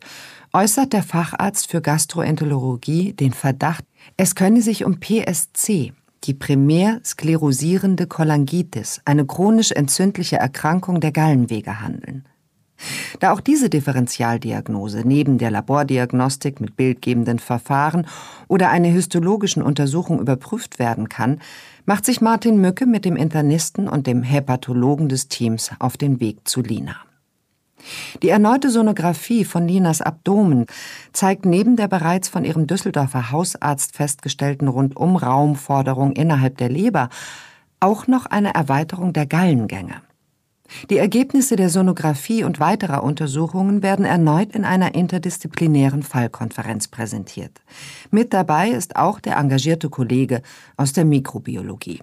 [0.53, 3.85] äußert der Facharzt für Gastroenterologie den Verdacht,
[4.17, 11.81] es könne sich um PSC, die primär sklerosierende Cholangitis, eine chronisch entzündliche Erkrankung der Gallenwege
[11.81, 12.25] handeln.
[13.19, 18.07] Da auch diese Differentialdiagnose neben der Labordiagnostik mit bildgebenden Verfahren
[18.47, 21.39] oder einer histologischen Untersuchung überprüft werden kann,
[21.85, 26.47] macht sich Martin Mücke mit dem Internisten und dem Hepatologen des Teams auf den Weg
[26.47, 26.95] zu Lina.
[28.21, 30.67] Die erneute Sonographie von Linas Abdomen
[31.11, 37.09] zeigt neben der bereits von ihrem Düsseldorfer Hausarzt festgestellten Rundumraumforderung innerhalb der Leber
[37.79, 39.95] auch noch eine Erweiterung der Gallengänge.
[40.89, 47.61] Die Ergebnisse der Sonographie und weiterer Untersuchungen werden erneut in einer interdisziplinären Fallkonferenz präsentiert.
[48.11, 50.41] Mit dabei ist auch der engagierte Kollege
[50.77, 52.01] aus der Mikrobiologie.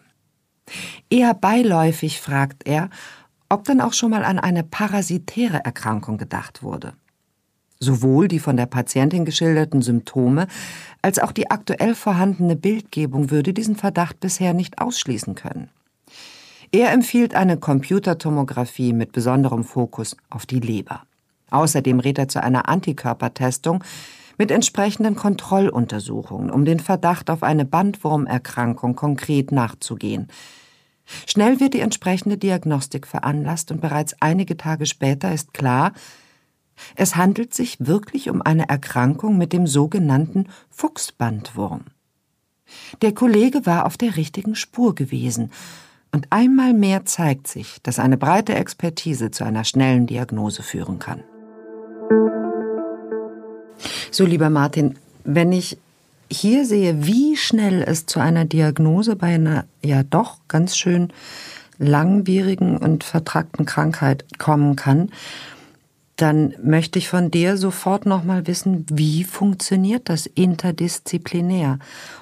[1.09, 2.91] Eher beiläufig fragt er,
[3.49, 6.95] ob dann auch schon mal an eine parasitäre Erkrankung gedacht wurde.
[7.81, 10.47] Sowohl die von der Patientin geschilderten Symptome
[11.03, 15.71] als auch die aktuell vorhandene Bildgebung würde diesen Verdacht bisher nicht ausschließen können.
[16.73, 21.03] Er empfiehlt eine Computertomographie mit besonderem Fokus auf die Leber.
[21.51, 23.83] Außerdem rät er zu einer Antikörpertestung
[24.39, 30.29] mit entsprechenden Kontrolluntersuchungen, um den Verdacht auf eine Bandwurmerkrankung konkret nachzugehen.
[31.27, 35.93] Schnell wird die entsprechende Diagnostik veranlasst und bereits einige Tage später ist klar,
[36.95, 41.87] es handelt sich wirklich um eine Erkrankung mit dem sogenannten Fuchsbandwurm.
[43.03, 45.51] Der Kollege war auf der richtigen Spur gewesen
[46.13, 51.23] und einmal mehr zeigt sich, dass eine breite Expertise zu einer schnellen Diagnose führen kann.
[54.11, 55.79] So, lieber Martin, wenn ich
[56.31, 61.13] hier sehe, wie schnell es zu einer Diagnose bei einer ja doch ganz schön
[61.79, 65.11] langwierigen und vertragten Krankheit kommen kann,
[66.21, 71.79] dann möchte ich von dir sofort nochmal wissen, wie funktioniert das interdisziplinär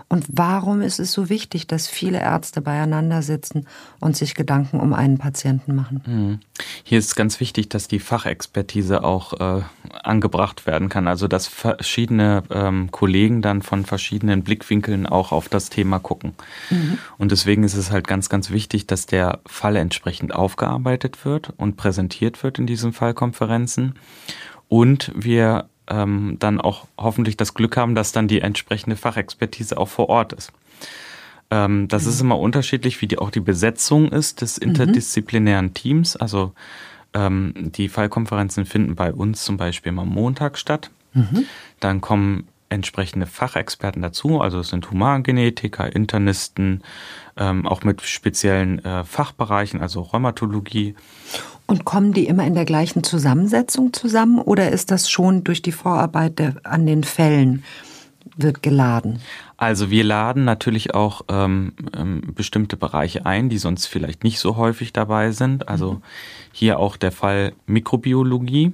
[0.08, 3.66] und warum ist es so wichtig, dass viele Ärzte beieinander sitzen
[4.00, 6.40] und sich Gedanken um einen Patienten machen?
[6.82, 9.62] Hier ist ganz wichtig, dass die Fachexpertise auch äh,
[10.02, 11.08] angebracht werden kann.
[11.08, 16.34] Also dass verschiedene ähm, Kollegen dann von verschiedenen Blickwinkeln auch auf das Thema gucken.
[16.70, 16.98] Mhm.
[17.18, 21.76] Und deswegen ist es halt ganz, ganz wichtig, dass der Fall entsprechend aufgearbeitet wird und
[21.76, 23.94] präsentiert wird in diesen Fallkonferenzen.
[24.68, 29.88] Und wir ähm, dann auch hoffentlich das Glück haben, dass dann die entsprechende Fachexpertise auch
[29.88, 30.52] vor Ort ist.
[31.50, 32.08] Ähm, das mhm.
[32.10, 34.68] ist immer unterschiedlich, wie die, auch die Besetzung ist des mhm.
[34.68, 36.16] interdisziplinären Teams.
[36.16, 36.52] Also
[37.14, 40.90] ähm, die Fallkonferenzen finden bei uns zum Beispiel immer am Montag statt.
[41.14, 41.44] Mhm.
[41.80, 46.82] Dann kommen entsprechende Fachexperten dazu, also es sind Humangenetiker, Internisten,
[47.38, 50.94] ähm, auch mit speziellen äh, Fachbereichen, also Rheumatologie.
[51.66, 55.72] Und kommen die immer in der gleichen Zusammensetzung zusammen oder ist das schon durch die
[55.72, 57.64] Vorarbeit an den Fällen
[58.38, 59.20] wird geladen?
[59.56, 64.56] Also wir laden natürlich auch ähm, ähm, bestimmte Bereiche ein, die sonst vielleicht nicht so
[64.56, 65.68] häufig dabei sind.
[65.68, 66.02] Also mhm.
[66.52, 68.72] hier auch der Fall Mikrobiologie.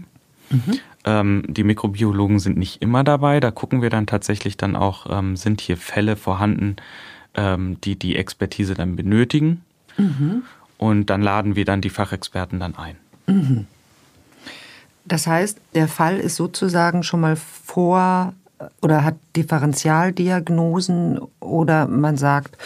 [0.50, 0.78] Mhm.
[1.04, 3.40] Ähm, die Mikrobiologen sind nicht immer dabei.
[3.40, 6.76] Da gucken wir dann tatsächlich dann auch, ähm, sind hier Fälle vorhanden,
[7.34, 9.62] ähm, die die Expertise dann benötigen.
[9.96, 10.42] Mhm.
[10.78, 12.96] Und dann laden wir dann die Fachexperten dann ein.
[13.26, 13.66] Mhm.
[15.06, 18.34] Das heißt, der Fall ist sozusagen schon mal vor
[18.82, 22.56] oder hat Differentialdiagnosen oder man sagt,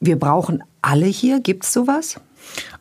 [0.00, 1.40] wir brauchen alle hier.
[1.40, 2.20] Gibt es sowas?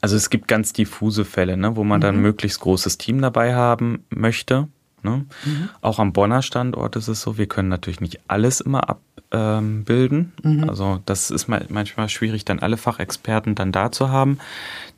[0.02, 2.02] Also es gibt ganz diffuse Fälle, ne, wo man mhm.
[2.02, 4.68] dann ein möglichst großes Team dabei haben möchte.
[5.06, 5.26] Ne?
[5.46, 5.70] Mhm.
[5.82, 10.34] Auch am Bonner Standort ist es so, wir können natürlich nicht alles immer abbilden.
[10.44, 10.70] Ähm, mhm.
[10.70, 14.39] Also das ist manchmal schwierig, dann alle Fachexperten dann da zu haben.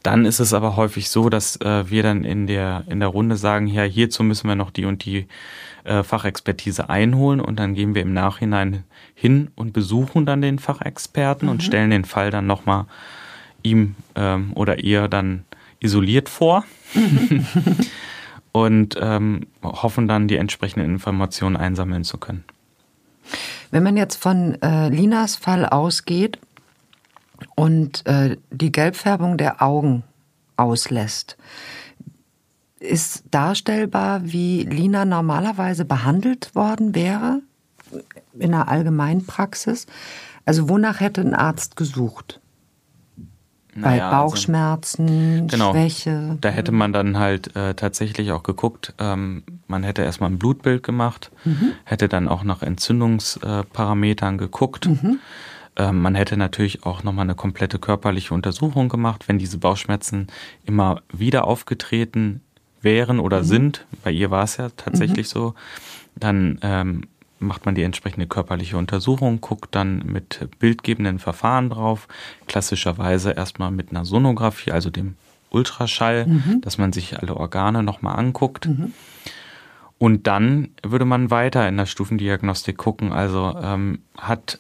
[0.01, 3.35] Dann ist es aber häufig so, dass äh, wir dann in der, in der Runde
[3.35, 5.27] sagen, ja, hierzu müssen wir noch die und die
[5.83, 11.47] äh, Fachexpertise einholen und dann gehen wir im Nachhinein hin und besuchen dann den Fachexperten
[11.47, 11.51] mhm.
[11.51, 12.85] und stellen den Fall dann nochmal
[13.63, 15.43] ihm ähm, oder ihr dann
[15.79, 16.63] isoliert vor.
[18.57, 22.43] Und ähm, hoffen dann, die entsprechenden Informationen einsammeln zu können.
[23.69, 26.39] Wenn man jetzt von äh, Linas Fall ausgeht
[27.55, 30.03] und äh, die Gelbfärbung der Augen
[30.55, 31.37] auslässt,
[32.79, 37.41] ist darstellbar, wie Lina normalerweise behandelt worden wäre
[38.33, 39.85] in der Allgemeinpraxis?
[40.45, 42.39] Also wonach hätte ein Arzt gesucht?
[43.79, 45.07] Bei naja, also Bauchschmerzen,
[45.43, 46.37] also, genau, Schwäche.
[46.41, 50.81] Da hätte man dann halt äh, tatsächlich auch geguckt, ähm, man hätte erstmal ein Blutbild
[50.81, 51.73] gemacht, mhm.
[51.83, 54.87] hätte dann auch nach Entzündungsparametern äh, geguckt.
[54.87, 55.19] Mhm.
[55.75, 60.27] Ähm, man hätte natürlich auch nochmal eine komplette körperliche Untersuchung gemacht, wenn diese Bauchschmerzen
[60.65, 62.41] immer wieder aufgetreten
[62.81, 63.45] wären oder mhm.
[63.45, 63.85] sind.
[64.03, 65.39] Bei ihr war es ja tatsächlich mhm.
[65.39, 65.53] so.
[66.15, 67.03] Dann ähm,
[67.39, 72.07] macht man die entsprechende körperliche Untersuchung, guckt dann mit bildgebenden Verfahren drauf,
[72.47, 75.15] klassischerweise erstmal mit einer Sonographie, also dem
[75.49, 76.61] Ultraschall, mhm.
[76.61, 78.67] dass man sich alle Organe nochmal anguckt.
[78.67, 78.93] Mhm.
[79.97, 84.59] Und dann würde man weiter in der Stufendiagnostik gucken, also ähm, hat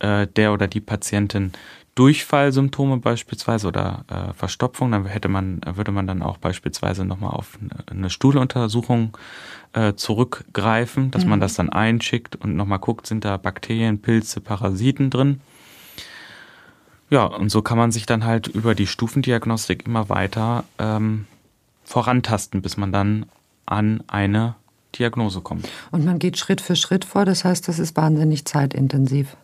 [0.00, 1.52] äh, der oder die Patientin
[1.94, 7.58] Durchfallsymptome beispielsweise oder äh, Verstopfung, dann hätte man, würde man dann auch beispielsweise nochmal auf
[7.88, 9.16] eine Stuhluntersuchung
[9.74, 11.30] äh, zurückgreifen, dass mhm.
[11.30, 15.40] man das dann einschickt und nochmal guckt, sind da Bakterien, Pilze, Parasiten drin.
[17.10, 21.26] Ja, und so kann man sich dann halt über die Stufendiagnostik immer weiter ähm,
[21.84, 23.26] vorantasten, bis man dann
[23.66, 24.56] an eine
[24.98, 25.68] Diagnose kommt.
[25.90, 29.36] Und man geht Schritt für Schritt vor, das heißt, das ist wahnsinnig zeitintensiv.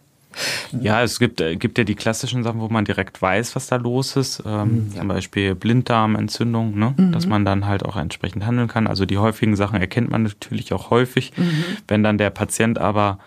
[0.80, 3.76] Ja, es gibt, äh, gibt ja die klassischen Sachen, wo man direkt weiß, was da
[3.76, 4.42] los ist.
[4.46, 4.98] Ähm, mhm, ja.
[5.00, 6.94] Zum Beispiel Blinddarmentzündung, ne?
[6.96, 7.12] Mhm.
[7.12, 8.86] dass man dann halt auch entsprechend handeln kann.
[8.86, 11.32] Also die häufigen Sachen erkennt man natürlich auch häufig.
[11.36, 11.64] Mhm.
[11.88, 13.18] Wenn dann der Patient aber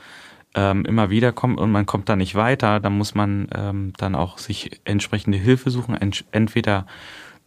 [0.56, 4.16] ähm, immer wieder kommt und man kommt da nicht weiter, dann muss man ähm, dann
[4.16, 5.98] auch sich entsprechende Hilfe suchen.
[6.32, 6.86] Entweder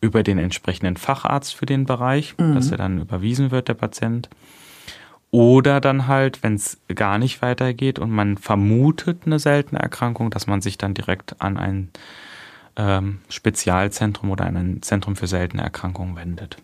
[0.01, 2.73] über den entsprechenden Facharzt für den Bereich, dass mhm.
[2.73, 4.29] er dann überwiesen wird, der Patient
[5.31, 10.47] oder dann halt, wenn es gar nicht weitergeht und man vermutet eine seltene Erkrankung, dass
[10.47, 11.89] man sich dann direkt an ein
[12.77, 16.57] ähm, Spezialzentrum oder an ein Zentrum für seltene Erkrankungen wendet.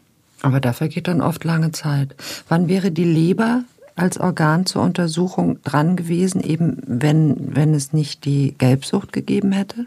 [0.43, 2.15] Aber dafür geht dann oft lange Zeit.
[2.49, 8.25] Wann wäre die Leber als Organ zur Untersuchung dran gewesen, eben wenn, wenn es nicht
[8.25, 9.87] die Gelbsucht gegeben hätte?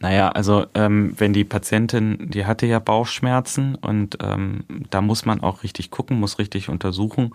[0.00, 5.40] Naja, also ähm, wenn die Patientin, die hatte ja Bauchschmerzen und ähm, da muss man
[5.40, 7.32] auch richtig gucken, muss richtig untersuchen.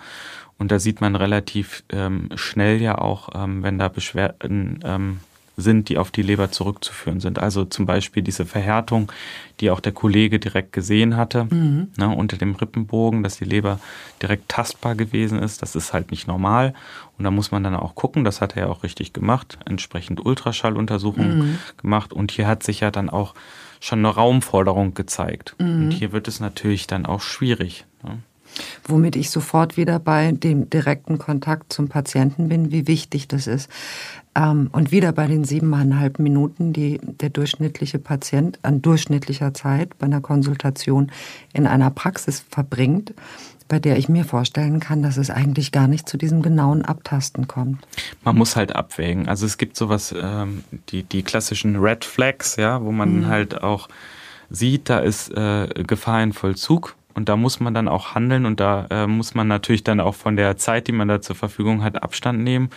[0.63, 5.19] Und da sieht man relativ ähm, schnell ja auch, ähm, wenn da Beschwerden ähm,
[5.57, 7.37] sind, die auf die Leber zurückzuführen sind.
[7.37, 9.11] Also zum Beispiel diese Verhärtung,
[9.59, 11.89] die auch der Kollege direkt gesehen hatte, mhm.
[11.97, 13.81] ne, unter dem Rippenbogen, dass die Leber
[14.21, 15.61] direkt tastbar gewesen ist.
[15.61, 16.73] Das ist halt nicht normal.
[17.17, 20.25] Und da muss man dann auch gucken, das hat er ja auch richtig gemacht, entsprechend
[20.25, 21.59] Ultraschalluntersuchungen mhm.
[21.75, 22.13] gemacht.
[22.13, 23.33] Und hier hat sich ja dann auch
[23.81, 25.55] schon eine Raumforderung gezeigt.
[25.59, 25.83] Mhm.
[25.83, 27.83] Und hier wird es natürlich dann auch schwierig.
[28.01, 28.19] Ne?
[28.85, 33.69] Womit ich sofort wieder bei dem direkten Kontakt zum Patienten bin, wie wichtig das ist.
[34.35, 40.05] Ähm, und wieder bei den siebeneinhalb Minuten, die der durchschnittliche Patient an durchschnittlicher Zeit bei
[40.05, 41.11] einer Konsultation
[41.53, 43.13] in einer Praxis verbringt,
[43.67, 47.47] bei der ich mir vorstellen kann, dass es eigentlich gar nicht zu diesem genauen Abtasten
[47.47, 47.85] kommt.
[48.23, 49.27] Man muss halt abwägen.
[49.27, 53.27] Also es gibt sowas, ähm, die, die klassischen Red Flags, ja, wo man mhm.
[53.27, 53.87] halt auch
[54.49, 58.59] sieht, da ist äh, Gefahr in Vollzug und da muss man dann auch handeln und
[58.59, 61.83] da äh, muss man natürlich dann auch von der Zeit, die man da zur Verfügung
[61.83, 62.69] hat, Abstand nehmen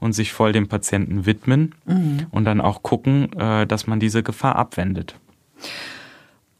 [0.00, 2.26] und sich voll dem Patienten widmen mhm.
[2.30, 5.16] und dann auch gucken, äh, dass man diese Gefahr abwendet.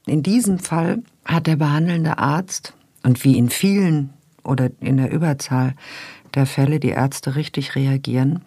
[0.07, 4.11] In diesem Fall hat der behandelnde Arzt und wie in vielen
[4.43, 5.75] oder in der Überzahl
[6.35, 8.45] der Fälle die Ärzte richtig reagieren,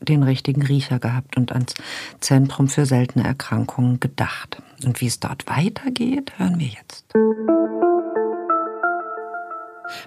[0.00, 1.74] den richtigen Riecher gehabt und ans
[2.20, 4.62] Zentrum für seltene Erkrankungen gedacht.
[4.84, 7.04] Und wie es dort weitergeht, hören wir jetzt.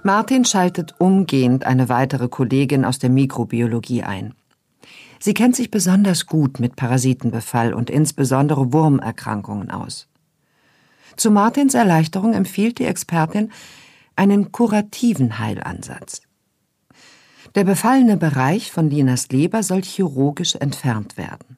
[0.04, 4.34] Martin schaltet umgehend eine weitere Kollegin aus der Mikrobiologie ein.
[5.19, 10.08] Sie kennt sich besonders gut mit Parasitenbefall und insbesondere Wurmerkrankungen aus.
[11.15, 13.52] Zu Martins Erleichterung empfiehlt die Expertin
[14.15, 16.22] einen kurativen Heilansatz.
[17.56, 21.53] Der befallene Bereich von Linas Leber soll chirurgisch entfernt werden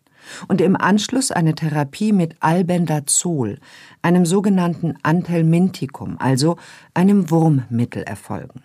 [0.47, 3.59] und im Anschluss eine Therapie mit Albendazol,
[4.01, 6.57] einem sogenannten Anthelmintikum, also
[6.93, 8.63] einem Wurmmittel, erfolgen.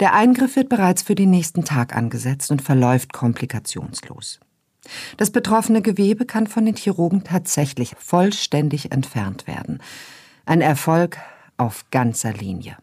[0.00, 4.40] Der Eingriff wird bereits für den nächsten Tag angesetzt und verläuft komplikationslos.
[5.16, 9.80] Das betroffene Gewebe kann von den Chirurgen tatsächlich vollständig entfernt werden.
[10.44, 11.18] Ein Erfolg
[11.56, 12.76] auf ganzer Linie.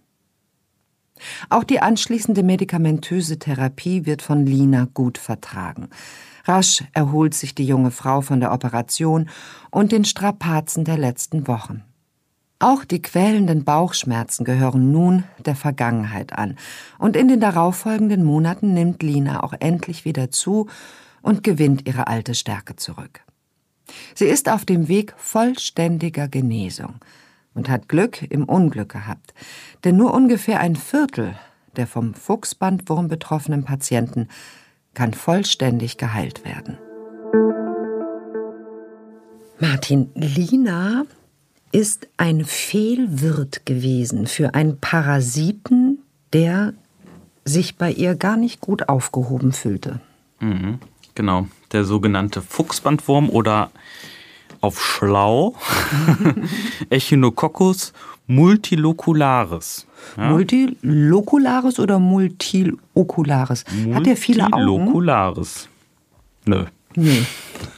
[1.49, 5.89] Auch die anschließende medikamentöse Therapie wird von Lina gut vertragen.
[6.45, 9.29] Rasch erholt sich die junge Frau von der Operation
[9.71, 11.83] und den Strapazen der letzten Wochen.
[12.59, 16.57] Auch die quälenden Bauchschmerzen gehören nun der Vergangenheit an,
[16.97, 20.67] und in den darauffolgenden Monaten nimmt Lina auch endlich wieder zu
[21.21, 23.21] und gewinnt ihre alte Stärke zurück.
[24.13, 26.95] Sie ist auf dem Weg vollständiger Genesung
[27.53, 29.33] und hat Glück im Unglück gehabt,
[29.85, 31.35] denn nur ungefähr ein Viertel
[31.75, 34.27] der vom Fuchsbandwurm betroffenen Patienten
[34.99, 36.77] kann vollständig geheilt werden.
[39.57, 41.05] Martin, Lina
[41.71, 45.99] ist ein Fehlwirt gewesen für einen Parasiten,
[46.33, 46.73] der
[47.45, 50.01] sich bei ihr gar nicht gut aufgehoben fühlte.
[50.41, 50.79] Mhm,
[51.15, 53.71] genau, der sogenannte Fuchsbandwurm oder
[54.59, 55.55] auf Schlau
[56.89, 57.93] Echinococcus
[58.29, 59.87] multilocularis.
[60.15, 60.29] Ja?
[60.29, 63.65] Multilocularis oder multilocularis?
[63.93, 64.65] Hat der viele Augen?
[64.65, 65.67] Multilocularis.
[66.45, 66.65] Nö.
[66.95, 67.25] Nee.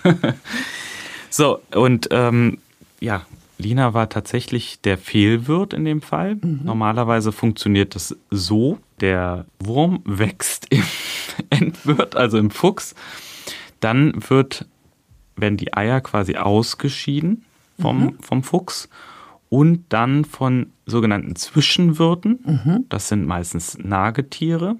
[1.29, 2.59] so, und ähm,
[2.99, 3.25] ja,
[3.57, 6.35] Lina war tatsächlich der Fehlwirt in dem Fall.
[6.35, 6.61] Mhm.
[6.63, 10.83] Normalerweise funktioniert das so: der Wurm wächst im
[11.49, 12.93] Endwirt, also im Fuchs.
[13.79, 14.65] Dann wird,
[15.37, 17.45] werden die Eier quasi ausgeschieden
[17.79, 18.17] vom, mhm.
[18.19, 18.89] vom Fuchs
[19.51, 22.85] und dann von sogenannten Zwischenwirten, mhm.
[22.87, 24.77] das sind meistens Nagetiere,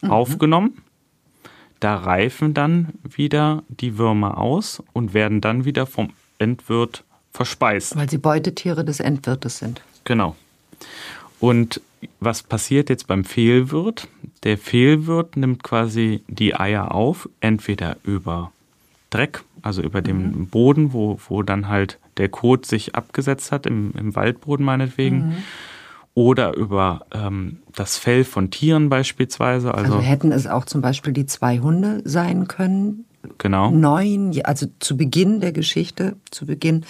[0.00, 0.10] mhm.
[0.10, 0.78] aufgenommen.
[1.78, 7.96] Da reifen dann wieder die Würmer aus und werden dann wieder vom Endwirt verspeist.
[7.96, 9.82] Weil sie Beutetiere des Endwirtes sind.
[10.04, 10.34] Genau.
[11.38, 11.82] Und
[12.20, 14.08] was passiert jetzt beim Fehlwirt?
[14.44, 18.52] Der Fehlwirt nimmt quasi die Eier auf, entweder über
[19.10, 20.46] Dreck, also über dem mhm.
[20.46, 25.28] Boden, wo, wo dann halt der Kot sich abgesetzt hat, im, im Waldboden meinetwegen.
[25.28, 25.36] Mhm.
[26.14, 29.72] Oder über ähm, das Fell von Tieren beispielsweise.
[29.72, 33.04] Also, also hätten es auch zum Beispiel die zwei Hunde sein können.
[33.38, 33.70] Genau.
[33.70, 36.84] Neun, also zu Beginn der Geschichte, zu Beginn.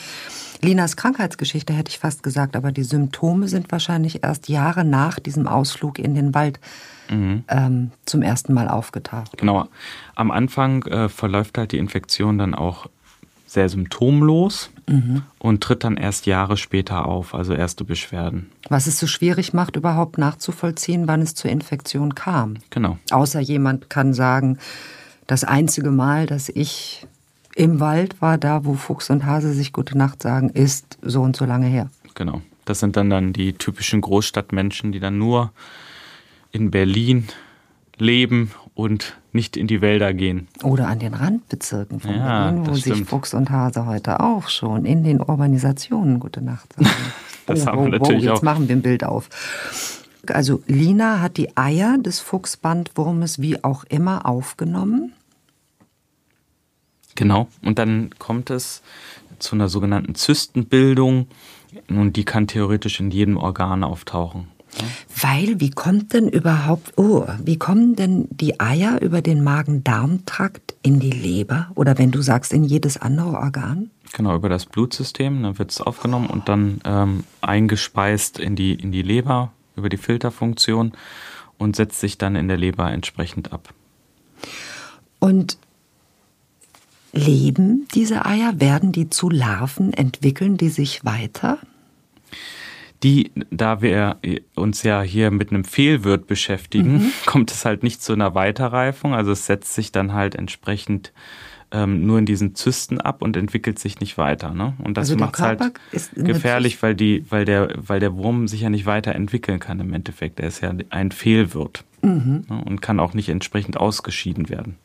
[0.60, 5.46] Linas Krankheitsgeschichte hätte ich fast gesagt, aber die Symptome sind wahrscheinlich erst Jahre nach diesem
[5.46, 6.58] Ausflug in den Wald
[7.10, 7.44] mhm.
[7.48, 9.36] ähm, zum ersten Mal aufgetaucht.
[9.36, 9.68] Genau.
[10.14, 12.88] Am Anfang äh, verläuft halt die Infektion dann auch
[13.48, 15.22] sehr symptomlos mhm.
[15.38, 18.50] und tritt dann erst Jahre später auf, also erste Beschwerden.
[18.68, 22.58] Was es so schwierig macht, überhaupt nachzuvollziehen, wann es zur Infektion kam.
[22.68, 22.98] Genau.
[23.10, 24.58] Außer jemand kann sagen,
[25.26, 27.06] das einzige Mal, dass ich
[27.56, 31.34] im Wald war, da wo Fuchs und Hase sich gute Nacht sagen, ist so und
[31.34, 31.90] so lange her.
[32.14, 32.42] Genau.
[32.66, 35.52] Das sind dann, dann die typischen Großstadtmenschen, die dann nur
[36.52, 37.28] in Berlin
[37.96, 40.48] leben und nicht in die Wälder gehen.
[40.64, 43.04] Oder an den Randbezirken von Ja, Berlin, wo sich.
[43.04, 46.88] Fuchs und Hase heute auch schon in den Urbanisationen gute Nacht sagen.
[47.46, 48.42] Das haben wir natürlich jetzt auch.
[48.42, 49.30] machen wir ein Bild auf.
[50.26, 55.12] Also Lina hat die Eier des Fuchsbandwurmes wie auch immer aufgenommen.
[57.14, 57.48] Genau.
[57.64, 58.82] Und dann kommt es
[59.38, 61.28] zu einer sogenannten Zystenbildung.
[61.88, 64.48] Nun, die kann theoretisch in jedem Organ auftauchen.
[65.20, 71.00] Weil, wie kommt denn überhaupt, oh, wie kommen denn die Eier über den Magen-Darm-Trakt in
[71.00, 71.70] die Leber?
[71.74, 73.90] Oder wenn du sagst, in jedes andere Organ?
[74.12, 78.92] Genau, über das Blutsystem, dann wird es aufgenommen und dann ähm, eingespeist in die, in
[78.92, 80.92] die Leber über die Filterfunktion
[81.56, 83.72] und setzt sich dann in der Leber entsprechend ab.
[85.18, 85.58] Und
[87.12, 88.60] leben diese Eier?
[88.60, 89.92] Werden die zu Larven?
[89.92, 91.58] Entwickeln die sich weiter?
[93.04, 94.16] Die, da wir
[94.56, 99.14] uns ja hier mit einem Fehlwirt beschäftigen, kommt es halt nicht zu einer Weiterreifung.
[99.14, 101.12] Also es setzt sich dann halt entsprechend
[101.70, 104.52] ähm, nur in diesen Zysten ab und entwickelt sich nicht weiter.
[104.54, 104.72] Ne?
[104.82, 105.62] Und das Also macht es halt
[106.14, 110.40] gefährlich, weil, die, weil, der, weil der Wurm sich ja nicht weiterentwickeln kann im Endeffekt.
[110.40, 112.44] Er ist ja ein Fehlwirt Mhm.
[112.48, 112.62] ne?
[112.64, 114.76] und kann auch nicht entsprechend ausgeschieden werden.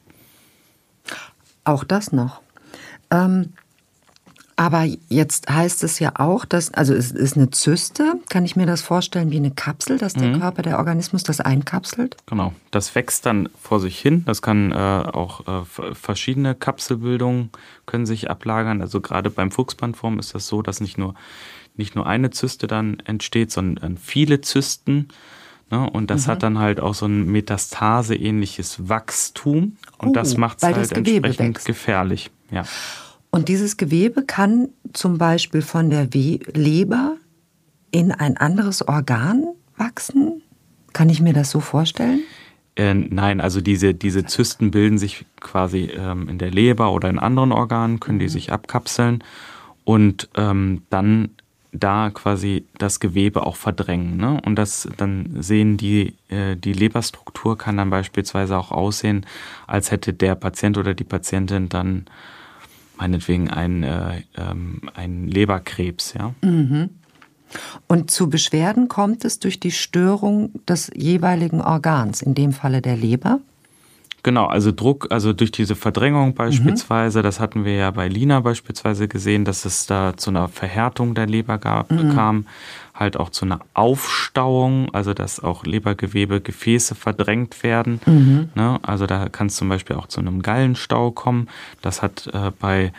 [1.63, 2.41] Auch das noch.
[3.11, 3.53] Ähm,
[4.55, 8.65] aber jetzt heißt es ja auch, dass, also es ist eine Zyste, kann ich mir
[8.65, 12.17] das vorstellen wie eine Kapsel, dass der Körper, der Organismus das einkapselt?
[12.25, 14.23] Genau, das wächst dann vor sich hin.
[14.25, 17.49] Das kann äh, auch äh, verschiedene Kapselbildungen
[17.85, 18.81] können sich ablagern.
[18.81, 21.15] Also gerade beim Fuchsbandwurm ist das so, dass nicht nur
[21.75, 25.07] nicht nur eine Zyste dann entsteht, sondern viele Zysten.
[25.71, 25.89] Ne?
[25.89, 29.77] Und das hat dann halt auch so ein Metastase-ähnliches Wachstum.
[29.97, 31.65] Und Oh, das macht es halt entsprechend wächst.
[31.65, 32.29] gefährlich.
[32.51, 32.63] Ja.
[33.33, 37.17] Und dieses Gewebe kann zum Beispiel von der We Leber
[37.89, 40.43] in ein anderes Organ wachsen?
[40.93, 42.19] Kann ich mir das so vorstellen?
[42.75, 47.17] Äh, nein, also diese, diese Zysten bilden sich quasi ähm, in der Leber oder in
[47.17, 49.23] anderen Organen, können die sich abkapseln
[49.83, 51.31] und ähm, dann
[51.71, 54.15] da quasi das Gewebe auch verdrängen.
[54.15, 54.39] Ne?
[54.45, 59.25] Und das dann sehen die, äh, die Leberstruktur kann dann beispielsweise auch aussehen,
[59.65, 62.05] als hätte der Patient oder die Patientin dann
[63.03, 66.33] meinetwegen einen, äh, ähm, einen Leberkrebs, ja.
[67.87, 72.95] Und zu Beschwerden kommt es durch die Störung des jeweiligen Organs, in dem Falle der
[72.95, 73.41] Leber.
[74.23, 79.09] Genau, also Druck, also durch diese Verdrängung beispielsweise, das hatten wir ja bei Lina beispielsweise
[79.09, 82.45] gesehen, dass es da zu einer Verhärtung der Leber gab, kam,
[82.95, 87.99] halt auch zu einer Aufstauung, also dass auch Lebergewebe, Gefäße verdrängt werden.
[88.55, 88.79] Ne?
[88.81, 91.49] Also da kann es zum Beispiel auch zu einem Gallenstau kommen.
[91.81, 92.93] Das hat äh, bei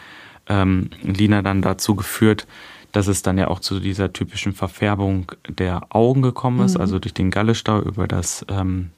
[0.48, 2.46] ähm, Lina dann dazu geführt,
[2.92, 7.14] dass es dann ja auch zu dieser typischen Verfärbung der Augen gekommen ist, also durch
[7.14, 8.90] den Gallestau über das ähm,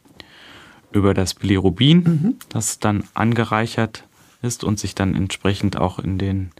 [0.96, 4.04] über das Bilirubin, das dann angereichert
[4.42, 6.50] ist und sich dann entsprechend auch in den,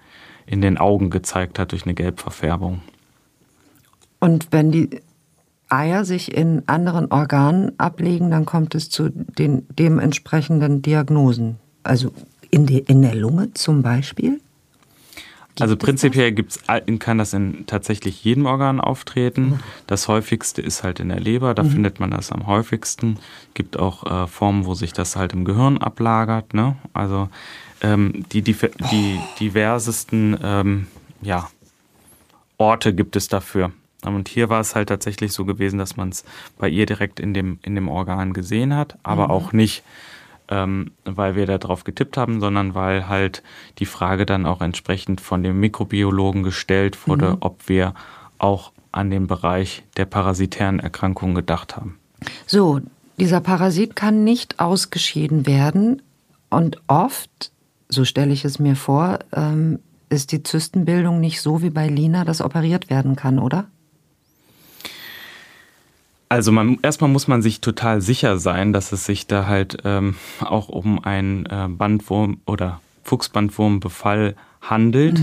[0.46, 2.82] in den Augen gezeigt hat durch eine Gelbverfärbung.
[4.20, 5.00] Und wenn die
[5.68, 11.56] Eier sich in anderen Organen ablegen, dann kommt es zu den dementsprechenden Diagnosen.
[11.82, 12.12] Also
[12.50, 14.40] in, die, in der Lunge zum Beispiel.
[15.58, 16.60] Also prinzipiell gibt's,
[16.98, 19.60] kann das in tatsächlich jedem Organ auftreten.
[19.86, 23.18] Das häufigste ist halt in der Leber, da findet man das am häufigsten.
[23.54, 26.52] Gibt auch äh, Formen, wo sich das halt im Gehirn ablagert.
[26.52, 26.76] Ne?
[26.92, 27.28] Also
[27.80, 28.56] ähm, die, die,
[28.90, 30.86] die diversesten ähm,
[31.22, 31.48] ja,
[32.58, 33.72] Orte gibt es dafür.
[34.04, 36.24] Und hier war es halt tatsächlich so gewesen, dass man es
[36.58, 39.82] bei ihr direkt in dem, in dem Organ gesehen hat, aber auch nicht,
[40.48, 43.42] ähm, weil wir da drauf getippt haben, sondern weil halt
[43.78, 47.94] die Frage dann auch entsprechend von dem Mikrobiologen gestellt wurde, ob wir
[48.38, 51.98] auch an den Bereich der parasitären Erkrankungen gedacht haben.
[52.46, 52.80] So,
[53.18, 56.02] dieser Parasit kann nicht ausgeschieden werden
[56.50, 57.50] und oft,
[57.88, 62.24] so stelle ich es mir vor, ähm, ist die Zystenbildung nicht so wie bei Lina,
[62.24, 63.66] dass operiert werden kann, oder?
[66.28, 70.16] Also man, erstmal muss man sich total sicher sein, dass es sich da halt ähm,
[70.40, 75.18] auch um einen äh, Bandwurm oder Fuchsbandwurmbefall handelt.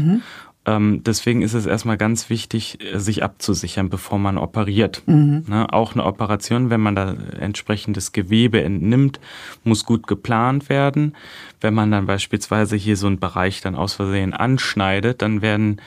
[0.66, 5.04] Ähm, deswegen ist es erstmal ganz wichtig, äh, sich abzusichern, bevor man operiert.
[5.48, 5.68] Ne?
[5.74, 9.20] Auch eine Operation, wenn man da entsprechendes Gewebe entnimmt,
[9.66, 11.16] muss gut geplant werden.
[11.60, 15.82] Wenn man dann beispielsweise hier so einen Bereich dann aus Versehen anschneidet, dann werden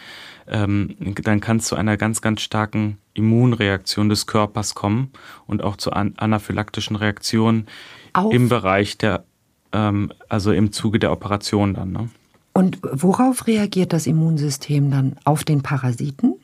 [0.48, 5.10] ähm, dann kann es zu einer ganz, ganz starken Immunreaktion des Körpers kommen
[5.46, 7.66] und auch zu an anaphylaktischen Reaktionen
[8.12, 9.24] Auf- im Bereich der,
[9.72, 11.92] ähm, also im Zuge der Operation dann.
[11.92, 12.08] Ne?
[12.52, 15.16] Und worauf reagiert das Immunsystem dann?
[15.24, 16.34] Auf den Parasiten?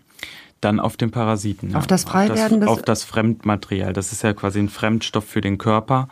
[0.61, 1.75] Dann auf den Parasiten.
[1.75, 3.93] Auf das Freiwerden des- Auf das Fremdmaterial.
[3.93, 6.09] Das ist ja quasi ein Fremdstoff für den Körper.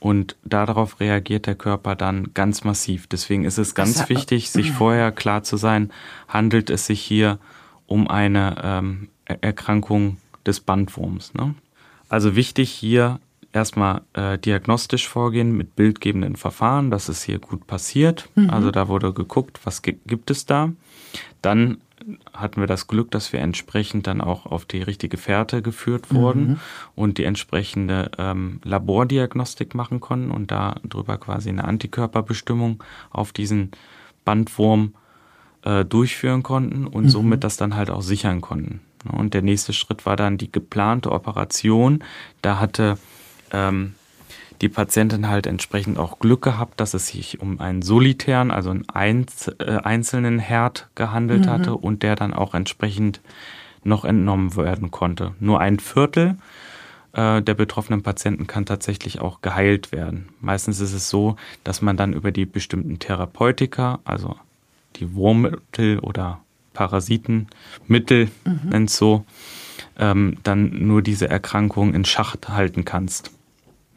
[0.00, 3.06] Und darauf reagiert der Körper dann ganz massiv.
[3.06, 5.92] Deswegen ist es ganz wichtig, sich vorher klar zu sein,
[6.26, 7.38] handelt es sich hier
[7.86, 11.34] um eine ähm, Erkrankung des Bandwurms.
[11.34, 11.54] Ne?
[12.08, 13.20] Also wichtig hier
[13.52, 16.90] erstmal äh, diagnostisch vorgehen mit bildgebenden Verfahren.
[16.90, 18.28] Das ist hier gut passiert.
[18.36, 18.50] Mhm.
[18.50, 20.72] Also da wurde geguckt, was gibt es da.
[21.42, 21.78] Dann
[22.32, 26.48] hatten wir das Glück, dass wir entsprechend dann auch auf die richtige Fährte geführt wurden
[26.48, 26.60] mhm.
[26.94, 33.70] und die entsprechende ähm, Labordiagnostik machen konnten und darüber quasi eine Antikörperbestimmung auf diesen
[34.24, 34.94] Bandwurm
[35.62, 37.08] äh, durchführen konnten und mhm.
[37.10, 38.80] somit das dann halt auch sichern konnten.
[39.10, 42.04] Und der nächste Schritt war dann die geplante Operation.
[42.42, 42.98] Da hatte
[43.50, 43.94] ähm,
[44.60, 48.88] die Patientin halt entsprechend auch Glück gehabt, dass es sich um einen solitären, also einen
[48.88, 51.50] einz äh, einzelnen Herd gehandelt mhm.
[51.50, 53.20] hatte und der dann auch entsprechend
[53.82, 55.34] noch entnommen werden konnte.
[55.40, 56.36] Nur ein Viertel
[57.12, 60.28] äh, der betroffenen Patienten kann tatsächlich auch geheilt werden.
[60.40, 64.36] Meistens ist es so, dass man dann über die bestimmten Therapeutika, also
[64.96, 66.40] die Wurmmittel oder
[66.74, 68.68] Parasitenmittel, mhm.
[68.68, 69.24] nennt so,
[69.98, 73.30] ähm, dann nur diese Erkrankung in Schacht halten kannst.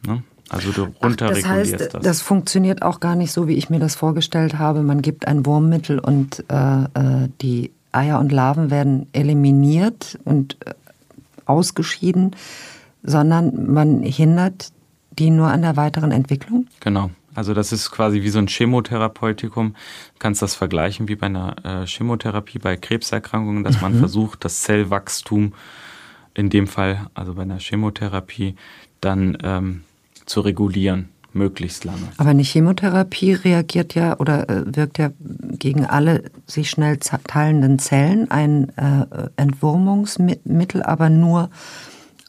[0.05, 0.23] Ne?
[0.53, 1.81] Also du runterregulierst Ach, das.
[1.81, 2.03] Heißt, das.
[2.03, 4.83] das funktioniert auch gar nicht so, wie ich mir das vorgestellt habe.
[4.83, 10.73] Man gibt ein Wurmmittel und äh, äh die Eier und Larven werden eliminiert und äh,
[11.45, 12.35] ausgeschieden,
[13.03, 14.71] sondern man hindert
[15.19, 16.67] die nur an der weiteren Entwicklung?
[16.79, 17.11] Genau.
[17.35, 19.73] Also das ist quasi wie so ein Chemotherapeutikum.
[19.73, 23.99] Du kannst das vergleichen wie bei einer äh, Chemotherapie bei Krebserkrankungen, dass man mhm.
[23.99, 25.53] versucht, das Zellwachstum
[26.35, 28.55] in dem Fall, also bei einer Chemotherapie,
[29.01, 29.83] dann ähm,
[30.33, 32.07] zu regulieren, möglichst lange.
[32.17, 38.31] Aber eine Chemotherapie reagiert ja oder äh, wirkt ja gegen alle sich schnell teilenden Zellen,
[38.31, 41.51] ein äh, Entwurmungsmittel, aber nur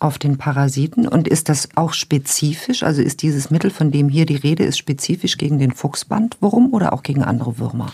[0.01, 1.09] auf den Parasiten.
[1.09, 2.83] Und ist das auch spezifisch?
[2.83, 6.93] Also ist dieses Mittel, von dem hier die Rede ist, spezifisch gegen den Fuchsbandwurm oder
[6.93, 7.91] auch gegen andere Würmer?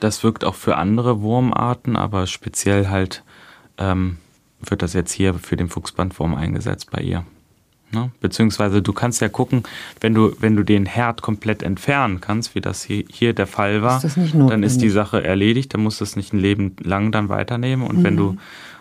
[0.00, 3.24] Das wirkt auch für andere Wurmarten, aber speziell halt
[3.78, 4.18] ähm,
[4.60, 7.24] wird das jetzt hier für den Fuchsbandwurm eingesetzt bei ihr.
[7.94, 8.10] Ne?
[8.20, 9.62] Beziehungsweise du kannst ja gucken,
[10.00, 13.82] wenn du, wenn du den Herd komplett entfernen kannst, wie das hier, hier der Fall
[13.82, 17.12] war, ist dann ist die Sache erledigt, dann musst du es nicht ein Leben lang
[17.12, 17.86] dann weiternehmen.
[17.86, 18.04] Und mhm.
[18.04, 18.36] wenn du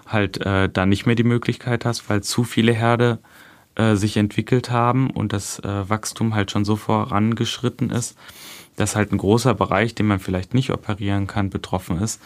[0.07, 3.19] halt äh, dann nicht mehr die Möglichkeit hast, weil zu viele Herde
[3.75, 8.17] äh, sich entwickelt haben und das äh, Wachstum halt schon so vorangeschritten ist,
[8.75, 12.21] dass halt ein großer Bereich, den man vielleicht nicht operieren kann, betroffen ist,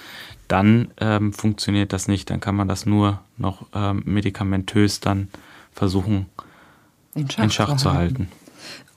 [0.47, 2.29] dann ähm, funktioniert das nicht.
[2.29, 5.27] Dann kann man das nur noch ähm, medikamentös dann
[5.73, 6.27] versuchen
[7.18, 8.18] in Schach, in Schach zu, halten.
[8.20, 8.32] halten.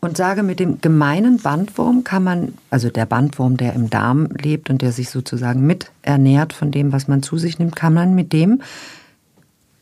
[0.02, 4.70] Und sage, mit dem gemeinen Bandwurm kann man, also der Bandwurm, der im Darm lebt
[4.70, 8.14] und der sich sozusagen mit ernährt von dem, was man zu sich nimmt, kann man
[8.14, 8.62] mit dem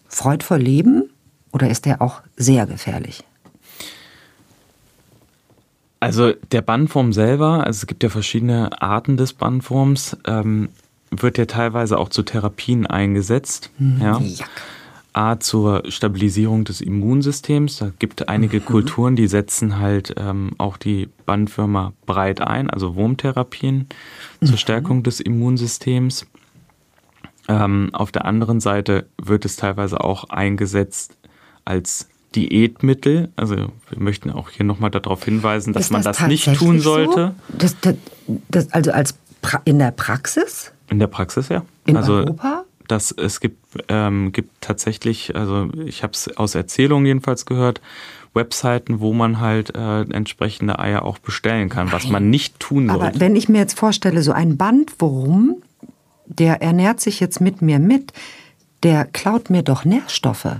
[0.08, 1.04] freudvoll leben
[1.52, 3.22] oder ist der auch sehr gefährlich?
[6.00, 10.68] Also der Bandwurm selber, also es gibt ja verschiedene Arten des Bandwurms, ähm,
[11.10, 13.70] wird ja teilweise auch zu Therapien eingesetzt.
[13.78, 14.00] Mhm.
[14.00, 14.20] Ja.
[14.20, 14.50] Jack.
[15.18, 17.78] A zur Stabilisierung des Immunsystems.
[17.78, 18.64] Da gibt einige mhm.
[18.64, 23.88] Kulturen, die setzen halt ähm, auch die Bandwürmer breit ein, also Wurmtherapien
[24.40, 24.46] mhm.
[24.46, 26.24] zur Stärkung des Immunsystems.
[27.48, 31.16] Ähm, auf der anderen Seite wird es teilweise auch eingesetzt
[31.64, 33.32] als Diätmittel.
[33.34, 37.34] Also wir möchten auch hier nochmal darauf hinweisen, dass das man das nicht tun sollte.
[37.48, 37.56] So?
[37.58, 37.76] Das,
[38.50, 40.70] das, also als pra in der Praxis?
[40.88, 41.64] In der Praxis, ja.
[41.86, 42.64] In also, Europa?
[42.88, 43.58] Dass es gibt,
[43.88, 47.80] ähm, gibt tatsächlich, also ich habe es aus Erzählungen jedenfalls gehört,
[48.34, 51.94] Webseiten, wo man halt äh, entsprechende Eier auch bestellen kann, Nein.
[51.94, 53.04] was man nicht tun sollte.
[53.04, 55.56] Aber wenn ich mir jetzt vorstelle, so ein Bandwurm,
[56.26, 58.12] der ernährt sich jetzt mit mir mit,
[58.82, 60.56] der klaut mir doch Nährstoffe.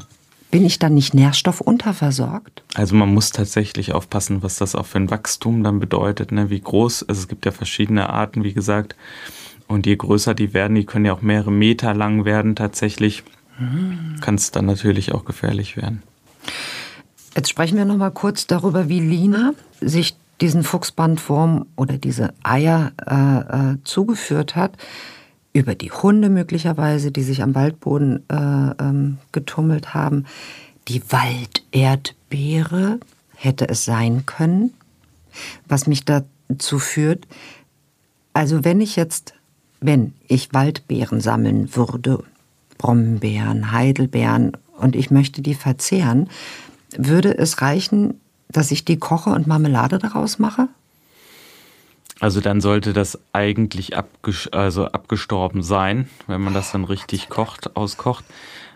[0.50, 2.62] Bin ich dann nicht nährstoffunterversorgt?
[2.74, 6.48] Also man muss tatsächlich aufpassen, was das auch für ein Wachstum dann bedeutet, ne?
[6.48, 7.06] wie groß.
[7.06, 8.96] Also es gibt ja verschiedene Arten, wie gesagt.
[9.68, 13.22] Und je größer die werden, die können ja auch mehrere Meter lang werden tatsächlich,
[13.58, 14.16] mhm.
[14.20, 16.02] kann es dann natürlich auch gefährlich werden.
[17.36, 22.92] Jetzt sprechen wir noch mal kurz darüber, wie Lina sich diesen Fuchsbandwurm oder diese Eier
[23.06, 24.76] äh, äh, zugeführt hat.
[25.52, 30.24] Über die Hunde möglicherweise, die sich am Waldboden äh, ähm, getummelt haben.
[30.88, 33.00] Die Walderdbeere
[33.34, 34.72] hätte es sein können.
[35.66, 37.26] Was mich dazu führt,
[38.32, 39.34] also wenn ich jetzt
[39.80, 42.24] wenn ich Waldbeeren sammeln würde,
[42.78, 46.30] Brombeeren, Heidelbeeren, und ich möchte die verzehren,
[46.96, 48.14] würde es reichen,
[48.48, 50.68] dass ich die koche und Marmelade daraus mache?
[52.20, 57.76] Also dann sollte das eigentlich abges also abgestorben sein, wenn man das dann richtig kocht,
[57.76, 58.24] auskocht.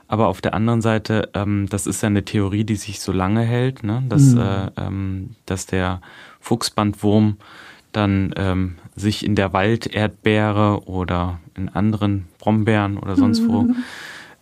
[0.07, 3.43] Aber auf der anderen Seite, ähm, das ist ja eine Theorie, die sich so lange
[3.43, 4.03] hält, ne?
[4.09, 4.41] dass, mhm.
[4.41, 6.03] äh, ähm, dass der
[6.41, 7.39] Fuchsbandwurm
[7.93, 13.77] dann ähm, sich in der Walderdbeere oder in anderen Brombeeren oder sonst wo mhm.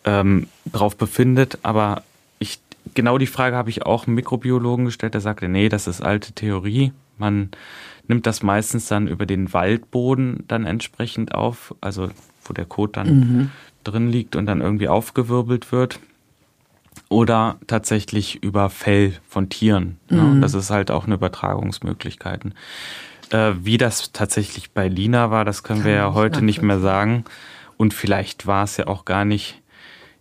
[0.05, 1.59] ähm, drauf befindet.
[1.62, 2.03] Aber
[2.38, 2.59] ich,
[2.94, 6.32] genau die Frage habe ich auch einem Mikrobiologen gestellt, der sagte, nee, das ist alte
[6.32, 6.92] Theorie.
[7.18, 7.51] Man
[8.09, 12.09] nimmt das meistens dann über den Waldboden dann entsprechend auf, also
[12.44, 13.51] wo der Kot dann mhm.
[13.84, 16.01] drin liegt und dann irgendwie aufgewirbelt wird.
[17.09, 19.96] Oder tatsächlich über Fell von Tieren.
[20.09, 20.22] Ne?
[20.22, 20.40] Mhm.
[20.40, 22.44] Das ist halt auch eine Übertragungsmöglichkeit.
[23.31, 26.81] Äh, wie das tatsächlich bei Lina war, das können Kann wir ja heute nicht mehr
[26.81, 27.24] sagen.
[27.76, 29.61] Und vielleicht war es ja auch gar nicht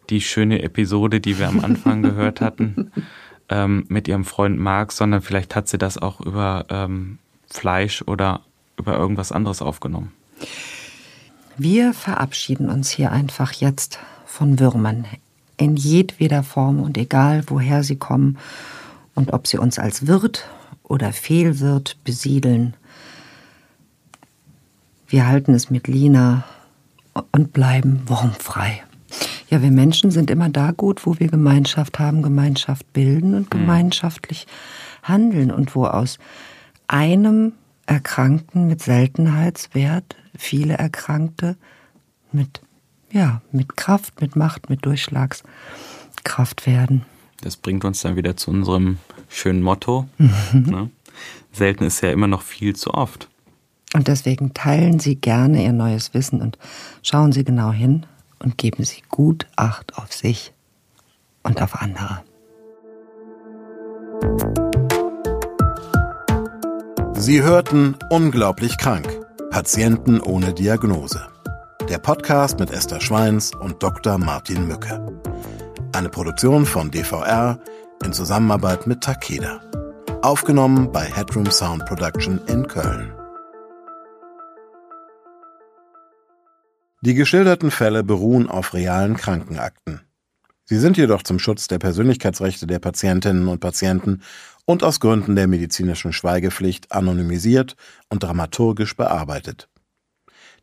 [0.09, 2.91] die schöne Episode, die wir am Anfang gehört hatten
[3.49, 8.41] ähm, mit ihrem Freund Marc, sondern vielleicht hat sie das auch über ähm, Fleisch oder
[8.77, 10.13] über irgendwas anderes aufgenommen.
[11.57, 15.05] Wir verabschieden uns hier einfach jetzt von Würmern
[15.57, 18.37] in jedweder Form und egal woher sie kommen
[19.15, 20.47] und ob sie uns als Wirt
[20.83, 22.75] oder Fehlwirt besiedeln.
[25.09, 26.43] Wir halten es mit Lina
[27.31, 28.83] und bleiben wurmfrei.
[29.49, 33.59] Ja, wir Menschen sind immer da gut, wo wir Gemeinschaft haben, Gemeinschaft bilden und mhm.
[33.59, 34.45] gemeinschaftlich
[35.01, 36.19] handeln und wo aus
[36.87, 37.53] einem
[37.87, 41.57] Erkrankten mit Seltenheitswert viele Erkrankte
[42.31, 42.61] mit,
[43.11, 47.03] ja, mit Kraft, mit Macht, mit Durchschlagskraft werden.
[47.41, 50.07] Das bringt uns dann wieder zu unserem schönen Motto.
[50.53, 50.91] ne?
[51.51, 53.27] Selten ist ja immer noch viel zu oft.
[53.93, 56.57] Und deswegen teilen Sie gerne Ihr neues Wissen und
[57.01, 58.05] schauen Sie genau hin
[58.39, 60.53] und geben Sie gut Acht auf sich
[61.43, 62.21] und auf andere.
[67.15, 69.07] Sie hörten Unglaublich krank.
[69.49, 71.27] Patienten ohne Diagnose.
[71.89, 74.17] Der Podcast mit Esther Schweins und Dr.
[74.17, 75.05] Martin Mücke.
[75.91, 77.59] Eine Produktion von DVR
[78.05, 79.59] in Zusammenarbeit mit Takeda.
[80.21, 83.18] Aufgenommen bei Headroom Sound Production in Köln.
[87.01, 90.01] Die geschilderten Fälle beruhen auf realen Krankenakten.
[90.65, 94.21] Sie sind jedoch zum Schutz der Persönlichkeitsrechte der Patientinnen und Patienten
[94.65, 97.77] und aus Gründen der medizinischen Schweigepflicht anonymisiert
[98.09, 99.69] und dramaturgisch bearbeitet.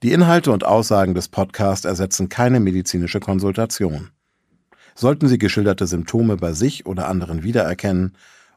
[0.03, 4.11] Die Inhalte und Aussagen des Podcasts ersetzen keine medizinische Konsultation.
[4.95, 8.12] Sollten Sie geschilderte Symptome bei sich oder anderen wiedererkennen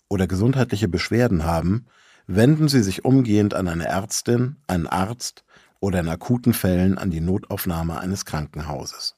[0.09, 1.85] oder gesundheitliche Beschwerden haben,
[2.27, 5.45] wenden Sie sich umgehend an eine Ärztin, einen Arzt
[5.81, 9.15] oder in akuten Fällen an die Notaufnahme eines Krankenhauses.